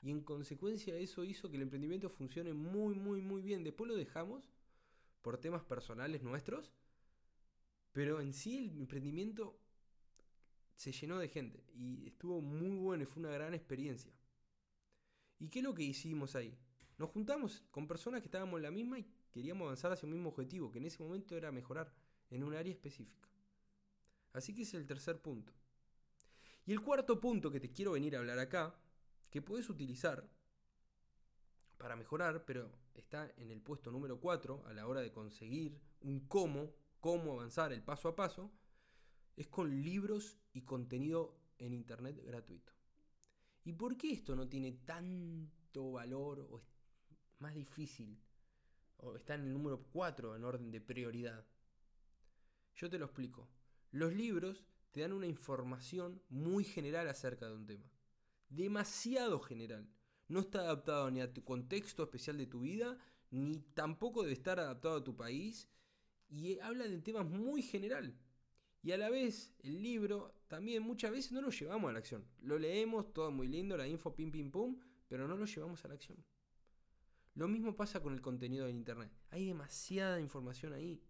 Y 0.03 0.11
en 0.11 0.23
consecuencia 0.23 0.97
eso 0.97 1.25
hizo 1.25 1.49
que 1.49 1.57
el 1.57 1.63
emprendimiento 1.63 2.11
funcione 2.11 2.53
muy, 2.53 2.97
muy, 2.97 3.23
muy 3.23 3.41
bien. 3.41 3.63
Después 3.63 3.89
lo 3.89 3.97
dejamos 3.97 4.51
por 5.23 5.39
temas 5.39 5.63
personales 5.63 6.23
nuestros. 6.23 6.73
Pero 7.93 8.21
en 8.21 8.33
sí 8.33 8.59
el 8.59 8.79
emprendimiento 8.79 9.62
se 10.83 10.91
llenó 10.91 11.19
de 11.21 11.29
gente. 11.29 11.63
Y 11.75 12.09
estuvo 12.09 12.41
muy 12.41 12.77
bueno 12.77 13.05
y 13.05 13.07
fue 13.07 13.21
una 13.21 13.31
gran 13.31 13.55
experiencia. 13.55 14.13
¿Y 15.39 15.49
qué 15.49 15.61
es 15.61 15.65
lo 15.65 15.75
que 15.75 15.85
hicimos 15.85 16.35
ahí? 16.35 16.59
Nos 16.99 17.11
juntamos 17.11 17.63
con 17.71 17.87
personas 17.87 18.21
que 18.21 18.27
estábamos 18.27 18.59
en 18.59 18.65
la 18.65 18.71
misma 18.73 18.99
y 18.99 19.07
queríamos 19.31 19.67
avanzar 19.67 19.93
hacia 19.93 20.07
un 20.07 20.15
mismo 20.15 20.31
objetivo, 20.31 20.73
que 20.73 20.79
en 20.79 20.87
ese 20.87 21.01
momento 21.01 21.37
era 21.37 21.53
mejorar 21.53 21.93
en 22.31 22.43
un 22.43 22.55
área 22.55 22.73
específica. 22.73 23.29
Así 24.33 24.55
que 24.55 24.63
ese 24.63 24.77
es 24.77 24.81
el 24.81 24.89
tercer 24.89 25.21
punto. 25.21 25.53
Y 26.67 26.73
el 26.73 26.81
cuarto 26.81 27.21
punto 27.21 27.51
que 27.53 27.61
te 27.61 27.71
quiero 27.71 27.93
venir 27.93 28.17
a 28.17 28.19
hablar 28.19 28.41
acá, 28.41 28.75
que 29.31 29.41
puedes 29.41 29.71
utilizar 29.71 30.29
para 31.77 31.95
mejorar, 31.95 32.45
pero 32.45 32.73
está 32.95 33.33
en 33.37 33.53
el 33.53 33.61
puesto 33.61 33.93
número 33.93 34.19
4 34.19 34.65
a 34.67 34.73
la 34.73 34.89
hora 34.89 35.01
de 35.01 35.13
conseguir 35.13 35.81
un 36.01 36.27
cómo, 36.27 36.75
cómo 36.99 37.35
avanzar 37.35 37.73
el 37.73 37.85
paso 37.85 38.09
a 38.09 38.17
paso, 38.17 38.51
es 39.37 39.47
con 39.47 39.83
libros 39.83 40.42
y 40.53 40.63
contenido 40.63 41.39
en 41.59 41.73
internet 41.73 42.21
gratuito. 42.25 42.73
¿Y 43.65 43.73
por 43.73 43.97
qué 43.97 44.13
esto 44.13 44.35
no 44.35 44.49
tiene 44.49 44.73
tanto 44.73 45.93
valor 45.93 46.41
o 46.51 46.59
es 46.59 46.65
más 47.39 47.55
difícil 47.55 48.19
o 49.03 49.17
está 49.17 49.35
en 49.35 49.43
el 49.43 49.53
número 49.53 49.83
4 49.93 50.37
en 50.37 50.45
orden 50.45 50.71
de 50.71 50.81
prioridad. 50.81 51.45
Yo 52.77 52.89
te 52.89 52.99
lo 52.99 53.07
explico. 53.07 53.49
Los 53.91 54.15
libros 54.15 54.65
te 54.93 55.01
dan 55.01 55.13
una 55.13 55.27
información 55.27 56.23
muy 56.29 56.65
general 56.65 57.09
acerca 57.09 57.47
de 57.47 57.55
un 57.55 57.67
tema. 57.67 57.91
Demasiado 58.49 59.41
general. 59.41 59.89
No 60.29 60.41
está 60.41 60.61
adaptado 60.61 61.11
ni 61.11 61.21
a 61.21 61.33
tu 61.33 61.45
contexto 61.45 62.05
especial 62.05 62.39
de 62.39 62.47
tu 62.47 62.61
vida, 62.61 62.97
ni 63.31 63.59
tampoco 63.75 64.23
debe 64.23 64.35
estar 64.35 64.61
adaptado 64.61 64.99
a 64.99 65.05
tu 65.05 65.17
país. 65.17 65.69
Y 66.29 66.59
habla 66.61 66.87
de 66.87 66.99
temas 67.01 67.27
muy 67.27 67.63
general. 67.63 68.17
Y 68.83 68.91
a 68.93 68.99
la 68.99 69.11
vez, 69.11 69.55
el 69.61 69.81
libro 69.81 70.35
también 70.49 70.83
muchas 70.83 71.13
veces 71.13 71.33
no 71.33 71.41
lo 71.41 71.51
llevamos 71.51 71.89
a 71.89 71.93
la 71.93 72.01
acción. 72.01 72.25
Lo 72.41 72.59
leemos, 72.59 73.13
todo 73.13 73.31
muy 73.31 73.47
lindo, 73.47 73.77
la 73.77 73.87
info, 73.87 74.15
pim, 74.15 74.31
pim, 74.31 74.51
pum, 74.51 74.77
pero 75.09 75.29
no 75.29 75.37
lo 75.37 75.45
llevamos 75.47 75.85
a 75.85 75.89
la 75.89 75.95
acción. 75.95 76.19
Lo 77.35 77.49
mismo 77.49 77.77
pasa 77.77 78.01
con 78.03 78.13
el 78.13 78.21
contenido 78.21 78.67
de 78.67 78.73
Internet. 78.73 79.11
Hay 79.31 79.47
demasiada 79.47 80.21
información 80.21 80.73
ahí. 80.73 81.01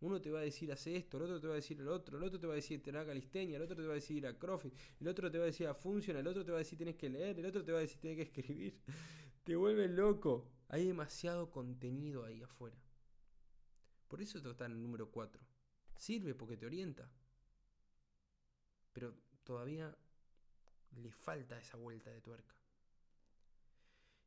Uno 0.00 0.20
te 0.20 0.30
va 0.30 0.40
a 0.40 0.42
decir 0.42 0.70
hace 0.70 0.96
esto, 0.96 1.16
el 1.16 1.22
otro 1.22 1.40
te 1.40 1.46
va 1.46 1.54
a 1.54 1.56
decir 1.56 1.80
el 1.80 1.88
otro, 1.88 2.18
el 2.18 2.24
otro 2.24 2.38
te 2.38 2.46
va 2.46 2.52
a 2.52 2.56
decir 2.56 2.82
tener 2.82 3.06
calistenia, 3.06 3.56
el 3.56 3.62
otro 3.62 3.74
te 3.74 3.86
va 3.86 3.92
a 3.92 3.94
decir 3.94 4.26
a 4.26 4.38
CrossFit, 4.38 4.74
el 5.00 5.08
otro 5.08 5.30
te 5.30 5.38
va 5.38 5.44
a 5.44 5.46
decir 5.46 5.66
a 5.66 5.74
Function, 5.74 6.16
el 6.18 6.26
otro 6.26 6.44
te 6.44 6.50
va 6.50 6.58
a 6.58 6.60
decir 6.60 6.76
tienes 6.76 6.96
que 6.96 7.08
leer, 7.08 7.38
el 7.38 7.46
otro 7.46 7.64
te 7.64 7.72
va 7.72 7.78
a 7.78 7.80
decir 7.80 7.98
tienes 8.00 8.18
que 8.18 8.40
escribir. 8.40 8.80
Te 9.44 9.56
vuelve 9.56 9.88
loco. 9.88 10.50
Hay 10.68 10.86
demasiado 10.86 11.50
contenido 11.50 12.24
ahí 12.24 12.42
afuera. 12.42 12.76
Por 14.08 14.22
eso 14.22 14.38
está 14.38 14.64
en 14.64 14.72
el 14.72 14.82
número 14.82 15.10
4. 15.10 15.40
Sirve 15.96 16.34
porque 16.34 16.56
te 16.56 16.66
orienta. 16.66 17.10
Pero 18.92 19.14
todavía 19.42 19.96
le 20.92 21.12
falta 21.12 21.58
esa 21.58 21.76
vuelta 21.76 22.10
de 22.10 22.20
tuerca. 22.20 22.54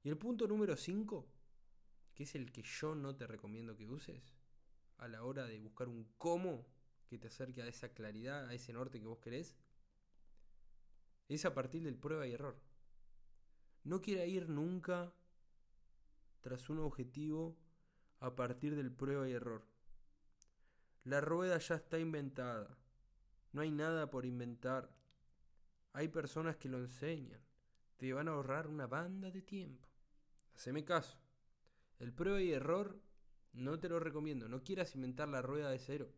Y 0.04 0.10
el 0.10 0.18
punto 0.18 0.48
número 0.48 0.76
5 0.76 1.38
que 2.18 2.24
es 2.24 2.34
el 2.34 2.52
que 2.52 2.64
yo 2.64 2.96
no 2.96 3.16
te 3.16 3.28
recomiendo 3.28 3.78
que 3.78 3.86
uses 3.86 4.34
a 4.98 5.08
la 5.08 5.24
hora 5.24 5.46
de 5.46 5.60
buscar 5.60 5.88
un 5.88 6.04
cómo 6.18 6.66
que 7.06 7.20
te 7.20 7.28
acerque 7.28 7.62
a 7.62 7.68
esa 7.68 7.90
claridad, 7.90 8.48
a 8.48 8.56
ese 8.56 8.74
norte 8.74 9.00
que 9.00 9.06
vos 9.06 9.20
querés, 9.20 9.56
es 11.30 11.46
a 11.46 11.54
partir 11.54 11.84
del 11.84 11.96
prueba 11.96 12.26
y 12.26 12.32
error. 12.32 12.60
No 13.84 14.02
quiera 14.02 14.26
ir 14.26 14.50
nunca 14.50 15.14
tras 16.42 16.72
un 16.72 16.80
objetivo 16.80 17.56
a 18.20 18.36
partir 18.36 18.76
del 18.76 18.92
prueba 18.92 19.30
y 19.30 19.34
error. 19.34 19.64
La 21.08 21.22
rueda 21.22 21.58
ya 21.58 21.76
está 21.76 21.98
inventada. 22.00 22.78
No 23.54 23.62
hay 23.62 23.72
nada 23.72 24.10
por 24.10 24.26
inventar. 24.26 24.94
Hay 25.94 26.10
personas 26.10 26.58
que 26.58 26.68
lo 26.68 26.80
enseñan. 26.80 27.40
Te 27.96 28.12
van 28.12 28.28
a 28.28 28.32
ahorrar 28.32 28.68
una 28.68 28.88
banda 28.88 29.32
de 29.32 29.42
tiempo. 29.42 29.88
Haceme 30.54 30.84
caso. 30.84 31.18
El 32.00 32.12
prueba 32.12 32.42
y 32.42 32.52
error 32.52 33.00
no 33.54 33.80
te 33.80 33.88
lo 33.88 34.02
recomiendo. 34.02 34.50
No 34.50 34.66
quieras 34.66 34.96
inventar 34.96 35.30
la 35.30 35.42
rueda 35.42 35.70
de 35.70 35.80
cero. 35.80 36.12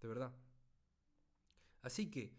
De 0.00 0.06
verdad. 0.06 0.32
Así 1.82 2.08
que, 2.08 2.38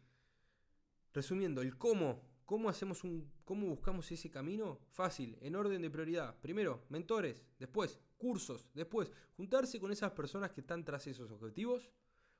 resumiendo, 1.12 1.62
el 1.62 1.77
cómo, 1.77 2.23
cómo 2.47 2.69
hacemos 2.69 3.03
un, 3.03 3.29
cómo 3.43 3.67
buscamos 3.67 4.10
ese 4.10 4.31
camino, 4.31 4.79
fácil, 4.93 5.38
en 5.41 5.57
orden 5.57 5.81
de 5.81 5.91
prioridad. 5.91 6.39
Primero, 6.39 6.86
mentores, 6.88 7.43
después, 7.60 7.99
cursos, 8.17 8.69
después, 8.73 9.12
juntarse 9.36 9.81
con 9.81 9.91
esas 9.91 10.13
personas 10.13 10.51
que 10.53 10.62
están 10.62 10.86
tras 10.86 11.05
esos 11.07 11.29
objetivos. 11.29 11.91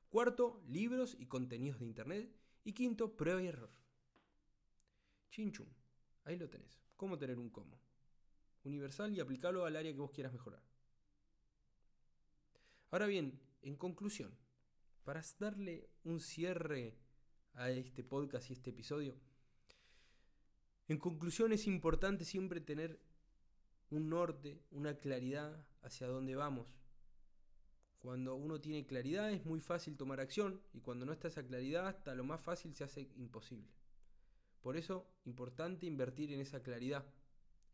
Cuarto, 0.08 0.62
libros 0.66 1.14
y 1.20 1.26
contenidos 1.26 1.80
de 1.80 1.84
internet. 1.84 2.34
Y 2.64 2.72
quinto, 2.72 3.18
prueba 3.18 3.42
y 3.42 3.48
error. 3.48 3.70
Chinchum, 5.30 5.68
ahí 6.24 6.38
lo 6.38 6.48
tenés. 6.48 6.80
¿Cómo 6.96 7.18
tener 7.18 7.38
un 7.38 7.50
cómo? 7.50 7.78
Universal 8.64 9.14
y 9.14 9.20
aplicarlo 9.20 9.66
al 9.66 9.76
área 9.76 9.92
que 9.92 10.00
vos 10.00 10.10
quieras 10.10 10.32
mejorar. 10.32 10.62
Ahora 12.90 13.06
bien, 13.06 13.38
en 13.60 13.76
conclusión, 13.76 14.34
para 15.04 15.22
darle 15.38 15.90
un 16.04 16.18
cierre 16.18 16.96
a 17.52 17.70
este 17.70 18.02
podcast 18.04 18.48
y 18.48 18.54
este 18.54 18.70
episodio, 18.70 19.14
en 20.88 20.98
conclusión 20.98 21.52
es 21.52 21.66
importante 21.66 22.24
siempre 22.24 22.60
tener 22.60 22.98
un 23.90 24.08
norte, 24.08 24.62
una 24.70 24.94
claridad 24.94 25.66
hacia 25.82 26.06
dónde 26.06 26.34
vamos. 26.34 26.66
Cuando 27.98 28.34
uno 28.34 28.60
tiene 28.60 28.86
claridad 28.86 29.30
es 29.30 29.44
muy 29.44 29.60
fácil 29.60 29.96
tomar 29.96 30.20
acción 30.20 30.62
y 30.72 30.80
cuando 30.80 31.04
no 31.04 31.12
está 31.12 31.28
esa 31.28 31.44
claridad 31.44 31.88
hasta 31.88 32.14
lo 32.14 32.24
más 32.24 32.40
fácil 32.40 32.74
se 32.74 32.84
hace 32.84 33.10
imposible. 33.16 33.68
Por 34.62 34.76
eso, 34.76 35.06
importante 35.24 35.86
invertir 35.86 36.32
en 36.32 36.40
esa 36.40 36.62
claridad. 36.62 37.04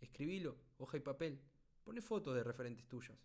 Escribilo, 0.01 0.57
hoja 0.79 0.97
y 0.97 1.01
papel, 1.01 1.41
pone 1.85 2.01
fotos 2.01 2.35
de 2.35 2.43
referentes 2.43 2.87
tuyas. 2.89 3.19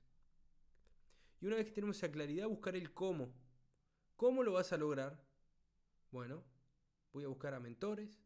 Y 1.41 1.47
una 1.47 1.55
vez 1.55 1.65
que 1.65 1.71
tenemos 1.71 1.97
esa 1.97 2.11
claridad, 2.11 2.47
buscar 2.47 2.75
el 2.75 2.93
cómo. 2.93 3.33
¿Cómo 4.15 4.43
lo 4.43 4.53
vas 4.53 4.71
a 4.73 4.77
lograr? 4.77 5.19
Bueno, 6.11 6.43
voy 7.13 7.23
a 7.23 7.27
buscar 7.27 7.53
a 7.53 7.59
mentores. 7.59 8.19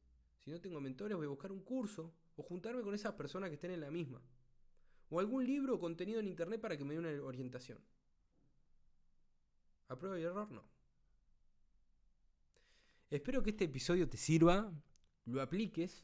Si 0.43 0.51
no 0.51 0.59
tengo 0.59 0.81
mentores, 0.81 1.15
voy 1.15 1.25
a 1.25 1.29
buscar 1.29 1.51
un 1.53 1.61
curso 1.61 2.13
o 2.35 2.43
juntarme 2.43 2.81
con 2.81 2.93
esas 2.93 3.13
personas 3.13 3.49
que 3.49 3.55
estén 3.55 3.71
en 3.71 3.79
la 3.79 3.89
misma. 3.89 4.21
O 5.09 5.19
algún 5.19 5.45
libro 5.45 5.75
o 5.75 5.79
contenido 5.79 6.19
en 6.19 6.27
internet 6.27 6.59
para 6.59 6.77
que 6.77 6.83
me 6.83 6.93
dé 6.93 6.99
una 6.99 7.23
orientación. 7.23 7.79
A 9.87 9.97
prueba 9.97 10.19
y 10.19 10.23
error, 10.23 10.51
no. 10.51 10.63
Espero 13.09 13.41
que 13.41 13.51
este 13.51 13.65
episodio 13.65 14.09
te 14.09 14.17
sirva, 14.17 14.73
lo 15.25 15.41
apliques, 15.41 16.03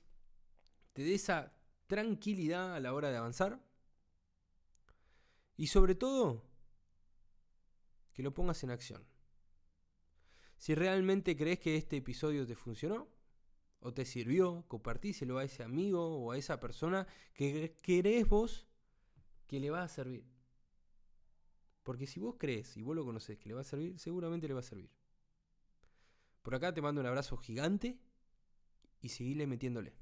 te 0.94 1.04
dé 1.04 1.16
esa 1.16 1.54
tranquilidad 1.88 2.76
a 2.76 2.80
la 2.80 2.94
hora 2.94 3.10
de 3.10 3.18
avanzar. 3.18 3.60
Y 5.58 5.68
sobre 5.68 5.96
todo, 5.96 6.46
que 8.14 8.24
lo 8.24 8.34
pongas 8.34 8.64
en 8.64 8.72
acción. 8.72 9.06
Si 10.58 10.76
realmente 10.76 11.36
crees 11.36 11.60
que 11.60 11.76
este 11.76 11.98
episodio 11.98 12.46
te 12.46 12.56
funcionó 12.56 13.19
o 13.82 13.94
te 13.94 14.06
sirvió, 14.06 14.66
compartíselo 14.68 15.38
a 15.38 15.44
ese 15.44 15.64
amigo 15.64 16.18
o 16.18 16.32
a 16.32 16.38
esa 16.38 16.60
persona 16.60 17.08
que 17.34 17.76
querés 17.82 18.28
vos 18.28 18.68
que 19.48 19.60
le 19.60 19.70
va 19.70 19.84
a 19.84 19.88
servir. 19.88 20.26
Porque 21.84 22.06
si 22.06 22.20
vos 22.20 22.36
crees 22.38 22.76
y 22.78 22.84
vos 22.84 22.96
lo 22.96 23.06
conocés 23.06 23.38
que 23.38 23.50
le 23.50 23.56
va 23.56 23.62
a 23.62 23.64
servir, 23.64 23.98
seguramente 23.98 24.48
le 24.48 24.54
va 24.54 24.60
a 24.60 24.64
servir. 24.64 24.92
Por 26.42 26.56
acá 26.56 26.74
te 26.74 26.82
mando 26.82 27.02
un 27.02 27.08
abrazo 27.08 27.38
gigante 27.38 28.00
y 29.02 29.10
seguile 29.10 29.48
metiéndole. 29.48 29.94